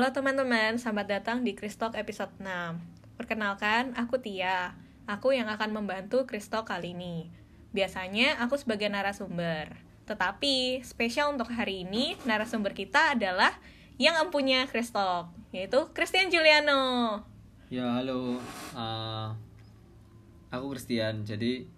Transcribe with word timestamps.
Halo 0.00 0.16
teman-teman, 0.16 0.80
selamat 0.80 1.06
datang 1.12 1.44
di 1.44 1.52
Kristalk 1.52 1.92
episode 1.92 2.32
6. 2.40 3.20
Perkenalkan, 3.20 3.92
aku 3.92 4.16
Tia. 4.16 4.72
Aku 5.04 5.28
yang 5.28 5.44
akan 5.52 5.76
membantu 5.76 6.24
Kristalk 6.24 6.72
kali 6.72 6.96
ini. 6.96 7.28
Biasanya 7.76 8.40
aku 8.40 8.56
sebagai 8.56 8.88
narasumber. 8.88 9.76
Tetapi, 10.08 10.80
spesial 10.88 11.36
untuk 11.36 11.52
hari 11.52 11.84
ini, 11.84 12.16
narasumber 12.24 12.72
kita 12.72 13.12
adalah 13.12 13.52
yang 14.00 14.16
empunya 14.16 14.64
Kristalk, 14.72 15.36
yaitu 15.52 15.92
Christian 15.92 16.32
Juliano. 16.32 17.20
Ya 17.68 18.00
halo, 18.00 18.40
uh, 18.72 19.36
aku 20.48 20.80
Christian. 20.80 21.28
Jadi 21.28 21.68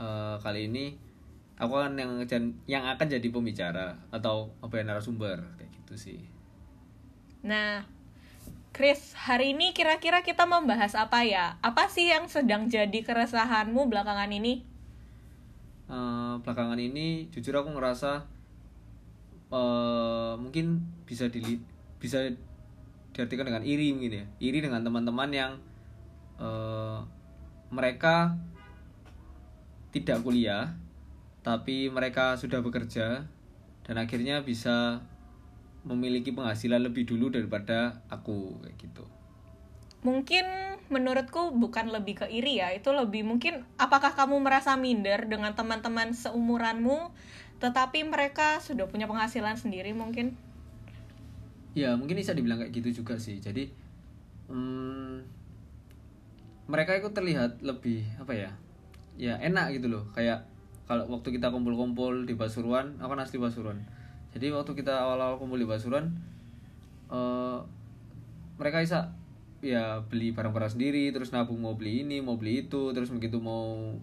uh, 0.00 0.40
kali 0.40 0.72
ini 0.72 0.96
aku 1.60 1.84
akan 1.84 2.00
yang 2.00 2.16
yang 2.64 2.84
akan 2.88 3.06
jadi 3.12 3.28
pembicara 3.28 3.92
atau 4.08 4.56
apa 4.64 4.80
ya 4.80 4.88
narasumber 4.88 5.52
kayak 5.60 5.68
gitu 5.84 6.00
sih. 6.00 6.33
Nah, 7.44 7.84
Chris, 8.72 9.12
hari 9.12 9.52
ini 9.52 9.76
kira-kira 9.76 10.24
kita 10.24 10.48
membahas 10.48 10.96
apa 10.96 11.28
ya? 11.28 11.60
Apa 11.60 11.92
sih 11.92 12.08
yang 12.08 12.24
sedang 12.24 12.72
jadi 12.72 13.04
keresahanmu 13.04 13.84
belakangan 13.92 14.32
ini? 14.32 14.64
Uh, 15.84 16.40
belakangan 16.40 16.80
ini 16.80 17.28
jujur 17.28 17.52
aku 17.60 17.76
ngerasa 17.76 18.24
uh, 19.52 20.32
mungkin 20.40 20.80
bisa 21.04 21.28
di 21.28 21.60
bisa 22.00 22.32
diartikan 23.12 23.44
dengan 23.44 23.60
iri 23.68 23.92
mungkin 23.92 24.24
ya 24.24 24.26
iri 24.40 24.64
dengan 24.64 24.80
teman-teman 24.80 25.28
yang 25.28 25.52
uh, 26.40 27.04
mereka 27.68 28.32
tidak 29.92 30.24
kuliah 30.24 30.72
tapi 31.44 31.92
mereka 31.92 32.40
sudah 32.40 32.64
bekerja 32.64 33.28
dan 33.84 33.96
akhirnya 34.00 34.40
bisa 34.40 35.04
memiliki 35.84 36.32
penghasilan 36.32 36.80
lebih 36.80 37.04
dulu 37.04 37.28
daripada 37.28 38.00
aku 38.08 38.56
kayak 38.64 38.76
gitu. 38.80 39.04
Mungkin 40.04 40.44
menurutku 40.92 41.52
bukan 41.56 41.88
lebih 41.92 42.24
ke 42.24 42.26
iri 42.28 42.60
ya 42.60 42.72
itu 42.76 42.92
lebih 42.92 43.24
mungkin 43.24 43.64
apakah 43.80 44.12
kamu 44.12 44.36
merasa 44.40 44.76
minder 44.76 45.24
dengan 45.24 45.56
teman-teman 45.56 46.12
seumuranmu 46.12 47.08
tetapi 47.60 48.04
mereka 48.04 48.60
sudah 48.60 48.84
punya 48.84 49.08
penghasilan 49.08 49.56
sendiri 49.56 49.96
mungkin? 49.96 50.36
Ya 51.72 51.96
mungkin 51.96 52.20
bisa 52.20 52.36
dibilang 52.36 52.60
kayak 52.60 52.72
gitu 52.76 53.04
juga 53.04 53.16
sih. 53.16 53.40
Jadi 53.40 53.72
hmm, 54.52 55.24
mereka 56.68 56.96
itu 56.96 57.08
terlihat 57.12 57.64
lebih 57.64 58.04
apa 58.20 58.32
ya 58.36 58.50
ya 59.16 59.40
enak 59.40 59.80
gitu 59.80 59.88
loh. 59.88 60.04
Kayak 60.12 60.48
kalau 60.84 61.08
waktu 61.08 61.40
kita 61.40 61.48
kumpul-kumpul 61.48 62.28
di 62.28 62.36
Pasuruan 62.36 63.00
aku 63.00 63.16
kan 63.16 63.20
asli 63.24 63.40
Pasuruan 63.40 63.80
jadi 64.34 64.50
waktu 64.50 64.74
kita 64.74 64.90
awal-awal 64.90 65.38
kumpul 65.38 65.56
di 65.56 65.64
Pasuruan 65.64 66.10
uh, 67.06 67.62
mereka 68.58 68.82
bisa 68.82 69.14
ya 69.64 70.02
beli 70.10 70.34
barang-barang 70.34 70.76
sendiri 70.76 71.14
terus 71.14 71.32
nabung 71.32 71.62
mau 71.62 71.78
beli 71.78 72.04
ini 72.04 72.20
mau 72.20 72.36
beli 72.36 72.66
itu 72.66 72.92
terus 72.92 73.08
begitu 73.14 73.38
mau 73.38 73.94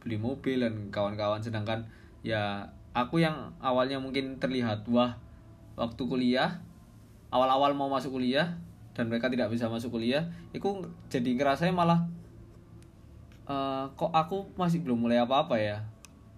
beli 0.00 0.16
mobil 0.16 0.62
dan 0.62 0.94
kawan-kawan. 0.94 1.42
Sedangkan 1.42 1.90
ya 2.22 2.70
aku 2.94 3.20
yang 3.20 3.52
awalnya 3.58 3.98
mungkin 3.98 4.38
terlihat 4.38 4.86
wah 4.88 5.18
waktu 5.74 6.02
kuliah 6.06 6.62
awal-awal 7.34 7.74
mau 7.74 7.90
masuk 7.90 8.14
kuliah 8.14 8.54
dan 8.94 9.10
mereka 9.10 9.26
tidak 9.26 9.50
bisa 9.50 9.66
masuk 9.66 9.98
kuliah 9.98 10.30
itu 10.54 10.86
jadi 11.10 11.34
ngerasanya 11.34 11.74
malah 11.74 12.06
uh, 13.50 13.90
kok 13.98 14.14
aku 14.14 14.54
masih 14.54 14.86
belum 14.86 15.02
mulai 15.02 15.18
apa-apa 15.18 15.58
ya? 15.58 15.82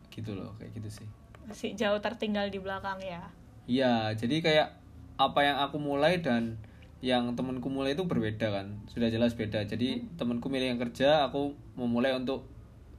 Gitu 0.09 0.33
loh 0.33 0.57
kayak 0.57 0.73
gitu 0.81 1.05
sih 1.05 1.09
masih 1.47 1.79
jauh 1.79 1.99
tertinggal 2.03 2.51
di 2.51 2.59
belakang 2.59 2.99
ya? 3.03 3.23
Iya 3.67 4.15
jadi 4.15 4.43
kayak 4.43 4.69
apa 5.17 5.41
yang 5.43 5.59
aku 5.65 5.81
mulai 5.81 6.21
dan 6.21 6.61
yang 7.05 7.37
temanku 7.37 7.69
mulai 7.69 7.93
itu 7.95 8.05
berbeda 8.05 8.51
kan 8.51 8.83
sudah 8.91 9.09
jelas 9.09 9.39
beda. 9.39 9.65
Jadi 9.65 10.03
hmm. 10.03 10.19
temanku 10.19 10.51
milih 10.51 10.75
yang 10.75 10.81
kerja 10.81 11.29
aku 11.29 11.55
mau 11.79 11.89
mulai 11.89 12.13
untuk 12.17 12.49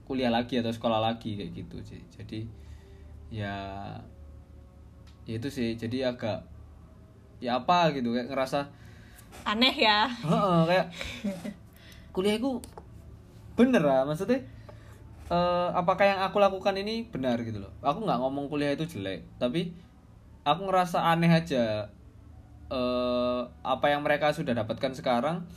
kuliah 0.07 0.31
lagi 0.31 0.57
atau 0.63 0.71
sekolah 0.71 1.03
lagi 1.03 1.35
kayak 1.35 1.51
gitu 1.51 1.77
sih. 1.83 2.01
Jadi 2.15 2.47
ya, 3.33 3.55
ya 5.27 5.33
itu 5.35 5.49
sih. 5.51 5.75
Jadi 5.75 6.07
agak 6.07 6.47
ya 7.43 7.61
apa 7.61 7.91
gitu 7.93 8.15
kayak 8.15 8.31
ngerasa 8.31 8.69
aneh 9.43 9.75
ya? 9.75 10.07
Uh, 10.23 10.63
kayak 10.63 10.87
kuliah 12.15 12.39
itu 12.39 12.57
bener 13.57 13.81
lah 13.81 14.05
maksudnya 14.05 14.41
uh, 15.31 15.69
apakah 15.75 16.05
yang 16.07 16.19
aku 16.23 16.39
lakukan 16.39 16.75
ini 16.79 17.07
benar 17.07 17.39
gitu 17.43 17.63
loh? 17.63 17.73
Aku 17.83 18.03
nggak 18.03 18.19
ngomong 18.19 18.47
kuliah 18.47 18.73
itu 18.73 18.87
jelek 18.87 19.23
tapi 19.39 19.75
aku 20.43 20.67
ngerasa 20.67 21.03
aneh 21.07 21.31
aja. 21.31 21.91
Uh, 22.67 23.47
apa 23.63 23.95
yang 23.95 24.03
mereka 24.03 24.35
sudah 24.35 24.51
dapatkan 24.51 24.91
sekarang 24.91 25.47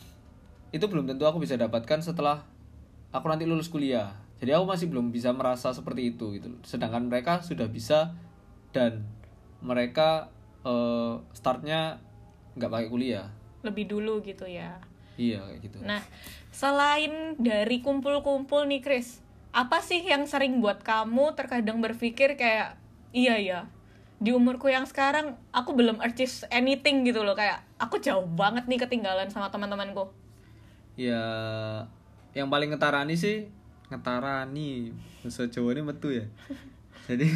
itu 0.70 0.86
belum 0.86 1.10
tentu 1.10 1.26
aku 1.26 1.42
bisa 1.42 1.58
dapatkan 1.58 1.98
setelah 2.06 2.47
aku 3.10 3.26
nanti 3.26 3.47
lulus 3.47 3.66
kuliah. 3.66 4.14
Jadi 4.38 4.54
aku 4.54 4.64
masih 4.70 4.86
belum 4.86 5.10
bisa 5.10 5.34
merasa 5.34 5.75
seperti 5.75 6.14
itu 6.14 6.38
gitu 6.38 6.54
sedangkan 6.62 7.10
mereka 7.10 7.42
sudah 7.42 7.66
bisa 7.66 8.14
dan 8.70 9.02
mereka 9.58 10.31
uh, 10.62 11.19
startnya 11.34 11.98
nggak 12.54 12.70
pakai 12.70 12.88
kuliah. 12.88 13.26
Lebih 13.66 13.91
dulu 13.91 14.22
gitu 14.22 14.47
ya. 14.47 14.78
Iya 15.19 15.42
kayak 15.50 15.60
gitu. 15.66 15.76
Nah 15.82 16.00
selain 16.54 17.34
dari 17.42 17.82
kumpul-kumpul 17.82 18.70
nih 18.70 18.81
Chris 18.87 19.19
apa 19.50 19.83
sih 19.83 19.99
yang 20.06 20.31
sering 20.31 20.62
buat 20.62 20.87
kamu 20.87 21.34
terkadang 21.34 21.83
berpikir 21.83 22.38
kayak 22.38 22.78
iya 23.11 23.34
ya 23.38 23.61
di 24.21 24.37
umurku 24.37 24.69
yang 24.69 24.84
sekarang 24.84 25.34
aku 25.49 25.72
belum 25.72 25.97
achieve 26.05 26.44
anything 26.53 27.09
gitu 27.09 27.25
loh 27.25 27.33
kayak 27.33 27.65
aku 27.81 27.99
jauh 28.05 28.28
banget 28.28 28.69
nih 28.69 28.77
ketinggalan 28.77 29.33
sama 29.33 29.49
teman-temanku. 29.49 30.12
Ya 30.94 31.25
yang 32.37 32.53
paling 32.53 32.69
ngetarani 32.69 33.16
sih 33.16 33.49
ngetarani 33.88 34.93
bahasa 35.25 35.49
Jawa 35.49 35.72
ini 35.72 35.82
metu 35.82 36.12
ya. 36.12 36.28
Jadi 37.09 37.27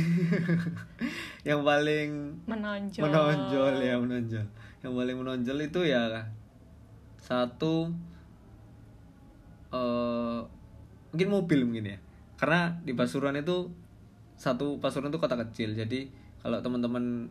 yang 1.49 1.65
paling 1.65 2.45
menonjol. 2.45 3.01
menonjol 3.01 3.75
ya 3.81 3.97
menonjol. 3.97 4.47
Yang 4.85 4.93
paling 4.93 5.17
menonjol 5.17 5.59
itu 5.65 5.81
ya 5.89 6.29
satu 7.17 7.89
uh, 9.73 10.45
mungkin 11.17 11.29
mobil 11.33 11.65
mungkin 11.65 11.97
ya 11.97 11.99
karena 12.35 12.75
di 12.83 12.93
Pasuruan 12.93 13.39
itu 13.39 13.71
satu 14.35 14.83
Pasuruan 14.83 15.15
itu 15.15 15.21
kota 15.23 15.39
kecil. 15.39 15.73
Jadi 15.75 16.11
kalau 16.43 16.59
teman-teman 16.61 17.31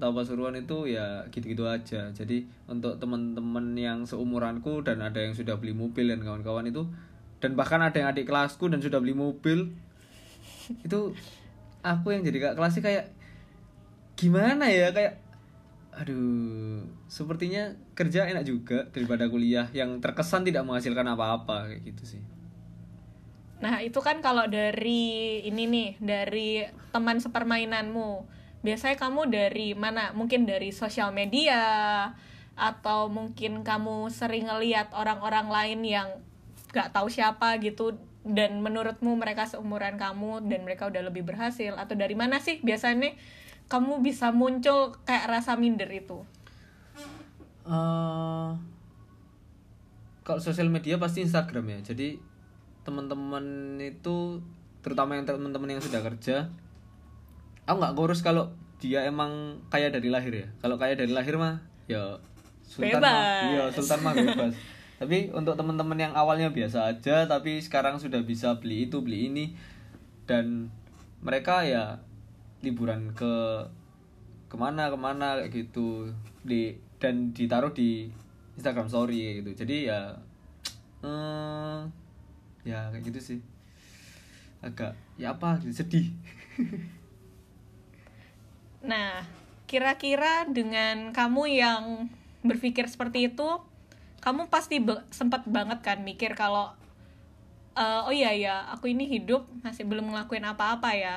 tahu 0.00 0.12
Pasuruan 0.16 0.56
itu 0.56 0.88
ya 0.88 1.22
gitu-gitu 1.28 1.68
aja. 1.68 2.08
Jadi 2.10 2.48
untuk 2.64 2.96
teman-teman 2.96 3.76
yang 3.76 4.02
seumuranku 4.08 4.80
dan 4.80 5.04
ada 5.04 5.20
yang 5.20 5.36
sudah 5.36 5.60
beli 5.60 5.76
mobil 5.76 6.08
dan 6.08 6.24
kawan-kawan 6.24 6.66
itu 6.66 6.88
dan 7.40 7.56
bahkan 7.56 7.80
ada 7.80 7.96
yang 7.96 8.08
adik 8.12 8.28
kelasku 8.28 8.68
dan 8.68 8.80
sudah 8.80 9.00
beli 9.00 9.16
mobil 9.16 9.72
itu 10.70 11.00
aku 11.80 12.06
yang 12.12 12.22
jadi 12.24 12.38
kak 12.50 12.54
kelasnya 12.56 12.82
kayak 12.84 13.04
gimana 14.16 14.68
ya? 14.72 14.92
Kayak 14.92 15.20
aduh 15.90 16.86
sepertinya 17.10 17.74
kerja 17.98 18.24
enak 18.24 18.46
juga 18.46 18.86
daripada 18.94 19.26
kuliah 19.28 19.68
yang 19.74 19.98
terkesan 19.98 20.46
tidak 20.46 20.64
menghasilkan 20.64 21.02
apa-apa 21.02 21.66
kayak 21.66 21.82
gitu 21.92 22.16
sih 22.16 22.22
nah 23.60 23.84
itu 23.84 24.00
kan 24.00 24.24
kalau 24.24 24.48
dari 24.48 25.44
ini 25.44 25.68
nih 25.68 25.90
dari 26.00 26.64
teman 26.90 27.20
sepermainanmu 27.20 28.24
biasanya 28.60 28.96
kamu 28.96 29.28
dari 29.28 29.72
mana 29.76 30.12
mungkin 30.16 30.48
dari 30.48 30.72
sosial 30.72 31.12
media 31.12 31.60
atau 32.56 33.08
mungkin 33.08 33.64
kamu 33.64 34.12
sering 34.12 34.48
ngeliat 34.48 34.92
orang-orang 34.92 35.48
lain 35.48 35.80
yang 35.84 36.08
gak 36.72 36.92
tahu 36.92 37.08
siapa 37.08 37.56
gitu 37.60 37.96
dan 38.20 38.60
menurutmu 38.60 39.16
mereka 39.16 39.48
seumuran 39.48 39.96
kamu 39.96 40.44
dan 40.44 40.60
mereka 40.68 40.92
udah 40.92 41.08
lebih 41.08 41.24
berhasil 41.24 41.72
atau 41.72 41.96
dari 41.96 42.12
mana 42.12 42.36
sih 42.36 42.60
biasanya 42.60 43.16
kamu 43.70 44.04
bisa 44.04 44.34
muncul 44.34 44.98
kayak 45.06 45.30
rasa 45.30 45.54
minder 45.54 45.86
itu? 45.88 46.26
Uh, 47.64 48.58
kalau 50.26 50.42
sosial 50.42 50.66
media 50.68 50.98
pasti 50.98 51.22
Instagram 51.22 51.78
ya. 51.78 51.94
Jadi 51.94 52.18
teman-teman 52.86 53.76
itu 53.78 54.40
terutama 54.80 55.16
yang 55.16 55.28
teman-teman 55.28 55.76
yang 55.76 55.82
sudah 55.82 56.00
kerja, 56.00 56.48
aku 57.68 57.76
nggak 57.76 57.94
ngurus 57.96 58.24
kalau 58.24 58.48
dia 58.80 59.04
emang 59.04 59.60
kaya 59.68 59.92
dari 59.92 60.08
lahir 60.08 60.32
ya. 60.32 60.48
Kalau 60.64 60.80
kaya 60.80 60.96
dari 60.96 61.12
lahir 61.12 61.36
mah 61.36 61.60
ya 61.90 62.16
Sultan 62.64 63.02
bebas. 63.02 63.02
mah, 63.02 63.24
iya 63.50 63.64
Sultan 63.74 64.00
mah 64.00 64.12
bebas. 64.14 64.54
tapi 65.00 65.32
untuk 65.32 65.56
teman-teman 65.56 65.96
yang 65.96 66.12
awalnya 66.12 66.52
biasa 66.52 66.92
aja 66.92 67.24
tapi 67.24 67.56
sekarang 67.56 67.96
sudah 67.96 68.20
bisa 68.20 68.60
beli 68.60 68.84
itu 68.84 69.00
beli 69.00 69.32
ini 69.32 69.44
dan 70.28 70.68
mereka 71.24 71.64
ya 71.64 71.96
liburan 72.60 73.16
ke 73.16 73.64
ke 74.52 74.56
mana 74.60 74.92
ke 74.92 74.98
mana 75.00 75.40
kayak 75.40 75.56
gitu 75.56 76.12
di 76.44 76.76
dan 77.00 77.32
ditaruh 77.32 77.72
di 77.72 78.12
Instagram 78.60 78.92
Story 78.92 79.40
gitu 79.40 79.64
jadi 79.64 79.76
ya 79.88 80.00
hmm, 81.00 81.88
ya 82.64 82.88
kayak 82.92 83.04
gitu 83.08 83.20
sih. 83.20 83.38
Agak 84.60 84.92
ya 85.16 85.32
apa 85.36 85.56
gitu 85.64 85.72
sedih. 85.84 86.06
Nah 88.90 89.24
kira-kira 89.70 90.48
dengan 90.50 91.14
kamu 91.14 91.42
yang 91.62 91.82
berpikir 92.42 92.88
seperti 92.90 93.30
itu 93.30 93.48
kamu 94.24 94.42
pasti 94.52 94.76
be- 94.82 95.04
sempat 95.14 95.42
banget 95.46 95.78
kan 95.86 95.98
mikir 96.02 96.32
kalau 96.36 96.66
"Eh, 97.78 98.00
oh 98.06 98.12
iya 98.14 98.30
ya 98.34 98.54
aku 98.74 98.90
ini 98.94 99.04
hidup 99.14 99.46
masih 99.64 99.84
belum 99.90 100.10
ngelakuin 100.10 100.44
apa-apa 100.52 100.90
ya. 101.04 101.16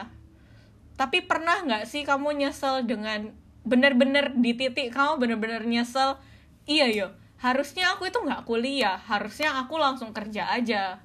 Tapi 1.00 1.26
pernah 1.26 1.58
nggak 1.66 1.84
sih 1.90 2.04
kamu 2.06 2.30
nyesel 2.40 2.86
dengan 2.86 3.34
bener-bener 3.66 4.26
di 4.38 4.52
titik 4.60 4.92
kamu 4.94 5.14
bener-bener 5.24 5.64
nyesel 5.64 6.20
iya 6.68 6.88
yo 6.92 7.08
harusnya 7.40 7.96
aku 7.96 8.04
itu 8.12 8.20
nggak 8.20 8.44
kuliah 8.50 9.00
harusnya 9.12 9.50
aku 9.64 9.80
langsung 9.80 10.12
kerja 10.12 10.52
aja 10.52 11.00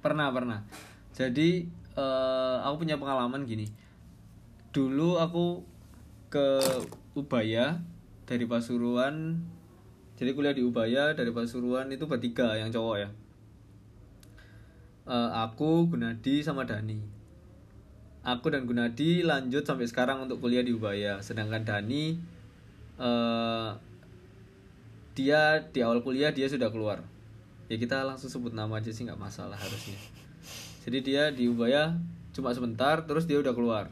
pernah 0.00 0.32
pernah. 0.32 0.60
Jadi 1.12 1.68
eh, 1.96 2.56
aku 2.64 2.84
punya 2.84 2.96
pengalaman 2.96 3.44
gini. 3.44 3.68
Dulu 4.72 5.20
aku 5.20 5.64
ke 6.32 6.60
Ubaya 7.16 7.80
dari 8.24 8.44
Pasuruan. 8.48 9.40
Jadi 10.16 10.30
kuliah 10.36 10.52
di 10.52 10.64
Ubaya 10.64 11.12
dari 11.16 11.32
Pasuruan 11.32 11.88
itu 11.92 12.04
bertiga 12.08 12.56
yang 12.56 12.72
cowok 12.72 12.96
ya. 12.96 13.08
Eh, 15.10 15.30
aku 15.36 15.92
Gunadi 15.92 16.40
sama 16.40 16.64
Dani. 16.64 17.20
Aku 18.20 18.52
dan 18.52 18.68
Gunadi 18.68 19.24
lanjut 19.24 19.64
sampai 19.64 19.88
sekarang 19.88 20.24
untuk 20.24 20.40
kuliah 20.40 20.64
di 20.64 20.72
Ubaya. 20.72 21.20
Sedangkan 21.20 21.64
Dani 21.64 22.16
eh, 23.00 23.70
dia 25.12 25.60
di 25.68 25.80
awal 25.84 26.00
kuliah 26.00 26.32
dia 26.32 26.48
sudah 26.48 26.72
keluar 26.72 27.04
ya 27.70 27.78
kita 27.78 28.02
langsung 28.02 28.26
sebut 28.26 28.50
nama 28.50 28.82
aja 28.82 28.90
sih 28.90 29.06
nggak 29.06 29.22
masalah 29.22 29.54
harusnya. 29.54 29.94
Jadi 30.82 30.98
dia 31.06 31.30
di 31.30 31.46
Ubaya 31.46 31.94
cuma 32.34 32.50
sebentar 32.50 33.06
terus 33.06 33.30
dia 33.30 33.38
udah 33.38 33.54
keluar. 33.54 33.86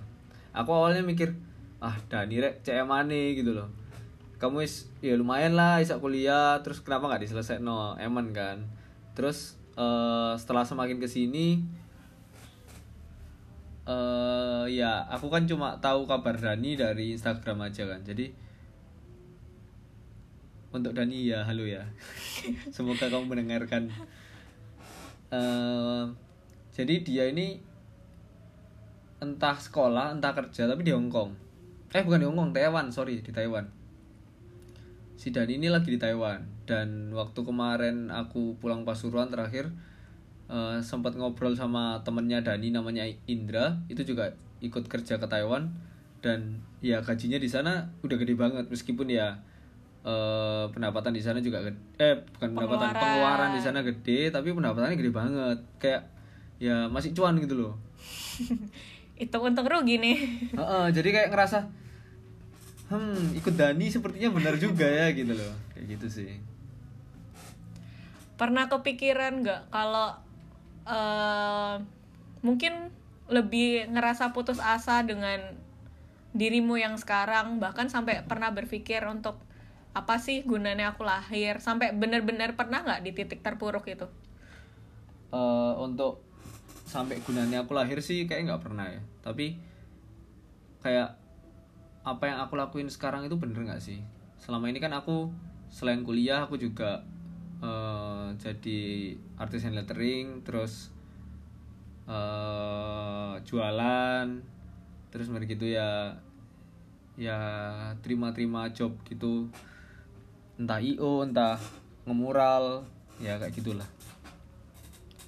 Aku 0.50 0.74
awalnya 0.74 1.06
mikir 1.06 1.38
ah 1.78 1.94
Dani 2.10 2.42
rek 2.42 2.66
emane 2.66 3.38
gitu 3.38 3.54
loh. 3.54 3.70
Kamu 4.42 4.66
is 4.66 4.90
ya 4.98 5.14
lumayan 5.14 5.54
lah 5.54 5.78
bisa 5.78 6.02
kuliah 6.02 6.58
terus 6.66 6.82
kenapa 6.82 7.06
nggak 7.06 7.22
diselesaikan? 7.22 7.62
No 7.62 7.94
eman 8.02 8.34
kan? 8.34 8.66
Terus 9.14 9.54
eh, 9.78 10.34
setelah 10.34 10.66
semakin 10.66 10.98
ke 10.98 11.06
sini 11.06 11.62
eh 13.88 14.66
ya 14.74 15.06
aku 15.06 15.30
kan 15.30 15.46
cuma 15.46 15.78
tahu 15.78 16.04
kabar 16.10 16.34
Dani 16.34 16.74
dari 16.74 17.14
Instagram 17.14 17.70
aja 17.70 17.86
kan. 17.86 18.02
Jadi 18.02 18.47
untuk 20.68 20.92
Dani 20.92 21.32
ya 21.32 21.44
halo 21.48 21.64
ya. 21.64 21.88
Semoga 22.74 23.08
kamu 23.08 23.24
mendengarkan. 23.24 23.88
Eh, 25.32 26.04
jadi 26.72 26.94
dia 27.04 27.24
ini 27.28 27.60
entah 29.18 29.56
sekolah 29.58 30.14
entah 30.14 30.32
kerja 30.36 30.68
tapi 30.68 30.84
di 30.84 30.92
Hong 30.92 31.08
Kong. 31.08 31.32
Eh 31.92 32.04
bukan 32.04 32.20
di 32.20 32.26
Hong 32.28 32.36
Kong 32.36 32.50
Taiwan 32.52 32.92
sorry 32.92 33.20
di 33.24 33.32
Taiwan. 33.32 33.64
Si 35.18 35.34
Dani 35.34 35.58
ini 35.58 35.66
lagi 35.72 35.90
di 35.90 35.98
Taiwan 35.98 36.46
dan 36.68 37.10
waktu 37.10 37.42
kemarin 37.42 38.12
aku 38.12 38.54
pulang 38.62 38.86
Pasuruan 38.86 39.32
terakhir 39.32 39.72
eh, 40.52 40.78
sempat 40.84 41.16
ngobrol 41.16 41.56
sama 41.56 42.04
temennya 42.04 42.44
Dani 42.44 42.70
namanya 42.70 43.08
Indra 43.26 43.80
itu 43.90 44.04
juga 44.04 44.36
ikut 44.60 44.86
kerja 44.86 45.18
ke 45.18 45.26
Taiwan 45.26 45.74
dan 46.18 46.62
ya 46.82 46.98
gajinya 47.02 47.38
di 47.38 47.46
sana 47.46 47.90
udah 48.02 48.16
gede 48.18 48.34
banget 48.34 48.66
meskipun 48.70 49.06
ya 49.06 49.38
eh, 50.02 50.64
pendapatan 50.70 51.10
di 51.10 51.20
sana 51.20 51.38
juga 51.38 51.62
gede, 51.62 51.78
eh 51.98 52.14
bukan 52.36 52.48
pendapatan 52.52 52.90
Pengeluaran. 52.90 52.98
pengeluaran 52.98 53.50
di 53.54 53.62
sana 53.62 53.80
gede 53.82 54.20
tapi 54.28 54.48
pendapatannya 54.50 54.96
gede 54.96 55.12
banget. 55.12 55.58
Kayak 55.78 56.02
ya 56.58 56.86
masih 56.86 57.14
cuan 57.14 57.38
gitu 57.38 57.54
loh. 57.54 57.74
Itu 59.18 59.36
untung 59.42 59.66
rugi 59.66 59.98
nih. 59.98 60.18
Heeh, 60.54 60.86
jadi 60.92 61.08
kayak 61.10 61.30
ngerasa 61.34 61.58
hmm 62.88 63.36
ikut 63.36 63.52
Dani 63.52 63.92
sepertinya 63.92 64.32
benar 64.32 64.54
juga 64.56 64.86
ya 64.86 65.10
gitu 65.12 65.34
loh. 65.34 65.52
Kayak 65.74 65.84
gitu 65.98 66.06
sih. 66.08 66.30
Pernah 68.38 68.70
kepikiran 68.70 69.42
nggak 69.42 69.62
kalau 69.68 70.14
eh, 70.86 71.74
mungkin 72.40 72.94
lebih 73.28 73.90
ngerasa 73.92 74.32
putus 74.32 74.56
asa 74.56 75.02
dengan 75.04 75.36
dirimu 76.32 76.78
yang 76.78 76.94
sekarang 76.96 77.58
bahkan 77.58 77.90
sampai 77.90 78.22
pernah 78.24 78.54
berpikir 78.54 79.02
untuk 79.04 79.36
apa 79.98 80.22
sih 80.22 80.46
gunanya 80.46 80.94
aku 80.94 81.02
lahir? 81.02 81.58
Sampai 81.58 81.90
bener-bener 81.90 82.54
pernah 82.54 82.86
nggak 82.86 83.02
di 83.02 83.10
titik 83.10 83.42
terpuruk 83.42 83.84
itu? 83.90 84.06
Eh, 85.34 85.74
untuk 85.82 86.22
sampai 86.88 87.20
gunanya 87.20 87.66
aku 87.66 87.76
lahir 87.76 88.00
sih 88.00 88.24
kayak 88.30 88.48
nggak 88.48 88.62
pernah 88.62 88.86
ya. 88.86 89.02
Tapi 89.20 89.58
kayak 90.80 91.18
apa 92.06 92.24
yang 92.24 92.38
aku 92.40 92.54
lakuin 92.54 92.88
sekarang 92.88 93.26
itu 93.26 93.34
bener 93.34 93.66
nggak 93.66 93.82
sih? 93.82 93.98
Selama 94.38 94.70
ini 94.70 94.78
kan 94.78 94.94
aku 94.94 95.28
selain 95.68 96.06
kuliah 96.06 96.46
aku 96.46 96.56
juga 96.56 97.02
eh, 97.60 98.26
jadi 98.38 98.80
artis 99.36 99.66
and 99.66 99.76
lettering 99.76 100.46
terus 100.46 100.94
eh, 102.08 103.34
jualan 103.42 104.26
terus 105.08 105.28
mereka 105.32 105.56
gitu 105.56 105.72
ya 105.72 106.16
ya 107.18 107.40
terima-terima 107.98 108.70
job 108.70 108.94
gitu 109.10 109.50
entah 110.58 110.82
io 110.82 111.22
entah 111.22 111.56
ngemural 112.04 112.84
ya 113.22 113.38
kayak 113.38 113.54
gitulah 113.54 113.88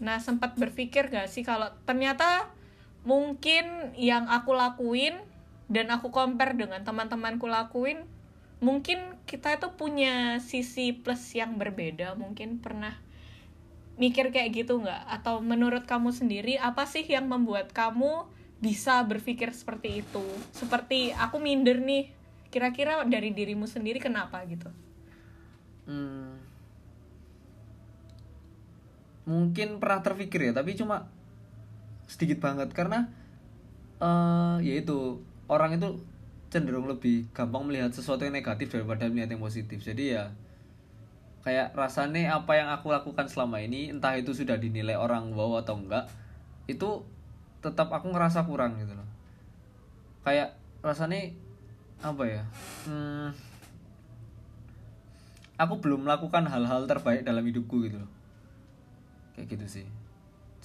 Nah, 0.00 0.17
sempat 0.17 0.56
berpikir 0.56 1.12
gak 1.12 1.29
sih 1.29 1.44
kalau 1.44 1.69
ternyata 1.85 2.49
mungkin 3.05 3.93
yang 4.00 4.32
aku 4.32 4.56
lakuin 4.56 5.21
dan 5.69 5.93
aku 5.93 6.09
compare 6.11 6.56
dengan 6.56 6.82
teman-temanku 6.82 7.47
lakuin, 7.47 8.03
mungkin 8.65 8.99
kita 9.29 9.61
itu 9.61 9.69
punya 9.77 10.41
sisi 10.43 10.97
plus 10.97 11.21
yang 11.37 11.61
berbeda. 11.61 12.17
Mungkin 12.17 12.59
pernah 12.65 12.97
mikir 14.00 14.32
kayak 14.32 14.65
gitu 14.65 14.81
nggak? 14.81 15.21
Atau 15.21 15.44
menurut 15.44 15.85
kamu 15.85 16.11
sendiri, 16.11 16.56
apa 16.56 16.88
sih 16.88 17.05
yang 17.05 17.29
membuat 17.29 17.71
kamu 17.71 18.27
bisa 18.59 19.05
berpikir 19.05 19.53
seperti 19.53 20.03
itu? 20.03 20.25
Seperti 20.56 21.12
aku 21.12 21.38
minder 21.38 21.79
nih, 21.79 22.11
kira-kira 22.49 23.05
dari 23.05 23.31
dirimu 23.31 23.69
sendiri 23.69 24.00
kenapa 24.00 24.43
gitu? 24.49 24.73
Hmm. 25.91 26.39
Mungkin 29.27 29.83
pernah 29.83 30.07
terpikir 30.07 30.51
ya, 30.51 30.53
tapi 30.55 30.79
cuma 30.79 31.11
sedikit 32.07 32.39
banget 32.39 32.71
karena 32.71 33.11
eh 33.99 34.57
yaitu 34.63 35.19
orang 35.51 35.75
itu 35.75 35.99
cenderung 36.51 36.87
lebih 36.87 37.27
gampang 37.35 37.67
melihat 37.67 37.91
sesuatu 37.91 38.23
yang 38.23 38.35
negatif 38.35 38.70
daripada 38.70 39.11
melihat 39.11 39.35
yang 39.35 39.43
positif. 39.43 39.82
Jadi 39.82 40.15
ya 40.15 40.31
kayak 41.41 41.73
rasanya 41.73 42.37
apa 42.37 42.53
yang 42.53 42.69
aku 42.69 42.93
lakukan 42.93 43.25
selama 43.27 43.65
ini 43.65 43.89
entah 43.89 44.13
itu 44.13 44.37
sudah 44.37 44.61
dinilai 44.61 44.93
orang 44.93 45.32
wow 45.32 45.56
atau 45.65 45.81
enggak 45.81 46.05
itu 46.69 47.01
tetap 47.65 47.89
aku 47.89 48.13
ngerasa 48.13 48.44
kurang 48.44 48.77
gitu 48.77 48.93
loh 48.93 49.09
kayak 50.25 50.53
rasanya 50.85 51.32
apa 52.01 52.25
ya 52.29 52.44
hmm, 52.85 53.29
aku 55.60 55.84
belum 55.84 56.08
melakukan 56.08 56.48
hal-hal 56.48 56.88
terbaik 56.88 57.20
dalam 57.20 57.44
hidupku 57.44 57.84
gitu 57.84 58.00
loh. 58.00 58.10
Kayak 59.36 59.60
gitu 59.60 59.67
sih. 59.69 59.86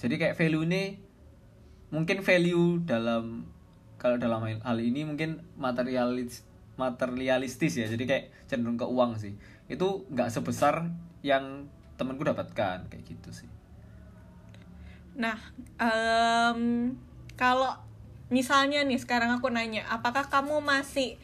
Jadi 0.00 0.16
kayak 0.16 0.40
value 0.40 0.64
ini 0.64 0.96
mungkin 1.92 2.24
value 2.24 2.80
dalam 2.80 3.44
kalau 4.00 4.16
dalam 4.16 4.40
hal, 4.44 4.78
ini 4.80 5.04
mungkin 5.04 5.44
materialis 5.60 6.48
materialistis 6.80 7.76
ya. 7.76 7.84
Jadi 7.84 8.08
kayak 8.08 8.24
cenderung 8.48 8.80
ke 8.80 8.88
uang 8.88 9.20
sih. 9.20 9.36
Itu 9.68 10.08
nggak 10.08 10.32
sebesar 10.32 10.88
yang 11.20 11.68
temanku 12.00 12.24
dapatkan 12.24 12.88
kayak 12.88 13.04
gitu 13.04 13.32
sih. 13.32 13.48
Nah, 15.16 15.36
em, 15.80 16.92
kalau 17.40 17.72
misalnya 18.28 18.84
nih 18.84 19.00
sekarang 19.00 19.32
aku 19.40 19.48
nanya, 19.48 19.88
apakah 19.88 20.28
kamu 20.28 20.60
masih 20.60 21.16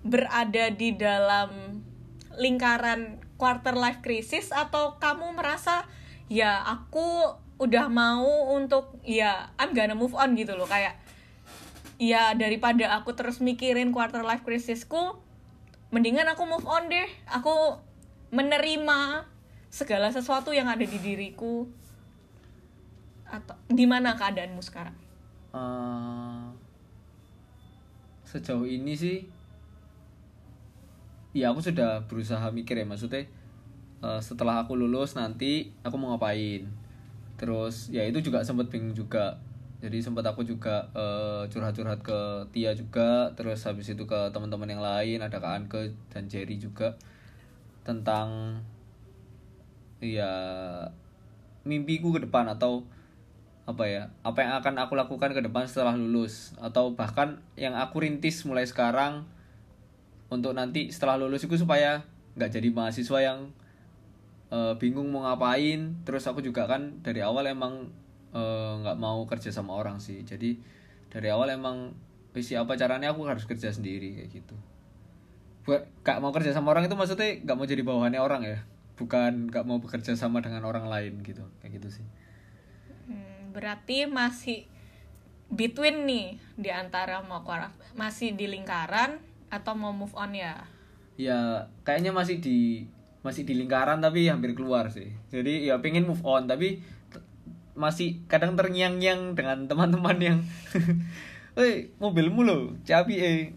berada 0.00 0.72
di 0.72 0.96
dalam 0.96 1.80
lingkaran 2.38 3.22
quarter 3.36 3.74
life 3.74 4.00
crisis 4.00 4.54
atau 4.54 4.96
kamu 5.02 5.34
merasa 5.34 5.86
ya 6.32 6.64
aku 6.64 7.36
udah 7.58 7.86
mau 7.86 8.50
untuk 8.54 8.98
ya 9.06 9.54
I'm 9.60 9.76
gonna 9.76 9.94
move 9.94 10.14
on 10.16 10.34
gitu 10.34 10.58
loh. 10.58 10.66
Kayak 10.66 10.98
ya 12.00 12.34
daripada 12.34 12.98
aku 12.98 13.14
terus 13.14 13.38
mikirin 13.38 13.94
quarter 13.94 14.26
life 14.26 14.42
crisisku 14.42 15.22
mendingan 15.94 16.26
aku 16.30 16.42
move 16.46 16.66
on 16.66 16.90
deh. 16.90 17.06
Aku 17.30 17.78
menerima 18.34 19.30
segala 19.70 20.10
sesuatu 20.10 20.50
yang 20.50 20.66
ada 20.66 20.82
di 20.82 20.98
diriku. 20.98 21.70
Atau 23.30 23.58
di 23.70 23.86
mana 23.86 24.14
keadaanmu 24.14 24.62
sekarang? 24.62 24.94
Eh, 25.54 26.46
sejauh 28.26 28.66
ini 28.66 28.94
sih 28.98 29.18
ya 31.34 31.50
aku 31.50 31.60
sudah 31.60 32.06
berusaha 32.06 32.46
mikir 32.54 32.78
ya 32.78 32.86
maksudnya 32.86 33.26
eh, 34.00 34.20
setelah 34.22 34.62
aku 34.62 34.78
lulus 34.78 35.18
nanti 35.18 35.74
aku 35.82 35.98
mau 35.98 36.14
ngapain? 36.14 36.64
Terus 37.34 37.90
ya 37.90 38.06
itu 38.06 38.22
juga 38.22 38.46
sempat 38.46 38.70
bingung 38.70 38.94
juga. 38.94 39.36
Jadi 39.82 40.00
sempat 40.00 40.24
aku 40.24 40.46
juga 40.46 40.88
eh, 40.94 41.42
curhat-curhat 41.50 42.00
ke 42.00 42.20
Tia 42.54 42.72
juga 42.72 43.34
terus 43.34 43.66
habis 43.66 43.90
itu 43.90 44.06
ke 44.06 44.20
teman-teman 44.32 44.70
yang 44.70 44.80
lain 44.80 45.18
ada 45.20 45.36
Kak 45.42 45.52
Anke 45.66 45.92
dan 46.08 46.30
Jerry 46.30 46.56
juga 46.56 46.96
tentang 47.84 48.62
ya 50.00 50.32
mimpiku 51.66 52.12
ke 52.16 52.24
depan 52.24 52.48
atau 52.48 52.84
apa 53.64 53.88
ya 53.88 54.12
apa 54.20 54.44
yang 54.44 54.52
akan 54.60 54.74
aku 54.76 54.92
lakukan 54.96 55.34
ke 55.34 55.42
depan 55.42 55.66
setelah 55.66 55.98
lulus. 55.98 56.54
Atau 56.62 56.94
bahkan 56.94 57.42
yang 57.58 57.74
aku 57.74 58.06
rintis 58.06 58.46
mulai 58.46 58.64
sekarang 58.64 59.33
untuk 60.32 60.56
nanti 60.56 60.88
setelah 60.88 61.20
lulus 61.20 61.44
itu 61.44 61.56
supaya 61.60 62.04
nggak 62.34 62.50
jadi 62.50 62.68
mahasiswa 62.72 63.18
yang 63.20 63.38
eh, 64.52 64.74
bingung 64.80 65.10
mau 65.12 65.26
ngapain. 65.26 66.00
Terus 66.06 66.24
aku 66.28 66.40
juga 66.40 66.68
kan 66.68 67.00
dari 67.04 67.20
awal 67.20 67.50
emang 67.50 67.90
eh, 68.32 68.72
nggak 68.80 68.96
mau 68.98 69.24
kerja 69.28 69.52
sama 69.52 69.76
orang 69.76 70.00
sih. 70.00 70.22
Jadi 70.22 70.56
dari 71.14 71.28
awal 71.30 71.54
emang 71.54 71.94
wis 72.34 72.50
apa 72.58 72.74
caranya 72.74 73.14
aku 73.14 73.22
harus 73.30 73.46
kerja 73.46 73.70
sendiri 73.70 74.18
kayak 74.18 74.30
gitu. 74.34 74.56
Buat 75.64 75.86
gak 76.02 76.18
mau 76.20 76.34
kerja 76.34 76.50
sama 76.50 76.74
orang 76.74 76.90
itu 76.90 76.98
maksudnya 76.98 77.40
gak 77.40 77.56
mau 77.56 77.64
jadi 77.64 77.86
bawahannya 77.86 78.20
orang 78.20 78.42
ya? 78.42 78.58
Bukan 78.98 79.48
gak 79.48 79.64
mau 79.64 79.78
bekerja 79.78 80.18
sama 80.18 80.42
dengan 80.42 80.66
orang 80.66 80.90
lain 80.90 81.22
gitu 81.22 81.46
kayak 81.62 81.78
gitu 81.78 82.02
sih. 82.02 82.06
Hmm, 83.06 83.54
berarti 83.54 84.10
masih 84.10 84.66
between 85.48 86.04
nih 86.04 86.26
di 86.58 86.74
antara 86.74 87.22
mau 87.22 87.46
masih 87.94 88.34
di 88.34 88.50
lingkaran 88.50 89.22
atau 89.54 89.78
mau 89.78 89.94
move 89.94 90.14
on 90.18 90.34
ya 90.34 90.66
ya 91.14 91.70
kayaknya 91.86 92.10
masih 92.10 92.42
di 92.42 92.90
masih 93.22 93.46
di 93.46 93.54
lingkaran 93.54 94.02
tapi 94.02 94.26
hampir 94.26 94.52
keluar 94.58 94.90
sih 94.90 95.14
jadi 95.30 95.70
ya 95.72 95.74
pengen 95.78 96.10
move 96.10 96.20
on 96.26 96.50
tapi 96.50 96.82
masih 97.74 98.22
kadang 98.30 98.54
terngiang-ngiang 98.54 99.34
dengan 99.34 99.66
teman-teman 99.66 100.18
yang 100.18 100.38
Woi, 101.54 101.94
mobilmu 102.02 102.42
lo, 102.42 102.74
cabi 102.82 103.22
eh. 103.22 103.54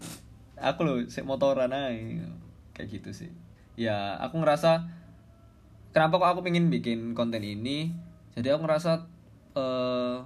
Aku 0.54 0.86
lo, 0.86 1.02
sek 1.10 1.26
motoran 1.26 1.74
aja. 1.74 2.30
Kayak 2.70 2.88
gitu 2.94 3.10
sih. 3.10 3.30
Ya, 3.74 4.14
aku 4.22 4.38
ngerasa 4.38 4.86
kenapa 5.90 6.22
kok 6.22 6.30
aku 6.30 6.40
pengen 6.46 6.70
bikin 6.70 7.18
konten 7.18 7.42
ini? 7.42 7.90
Jadi 8.38 8.54
aku 8.54 8.70
ngerasa 8.70 9.02
eh 9.58 10.16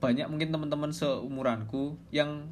banyak 0.00 0.32
mungkin 0.32 0.48
teman-teman 0.48 0.96
seumuranku 0.96 2.00
yang 2.08 2.48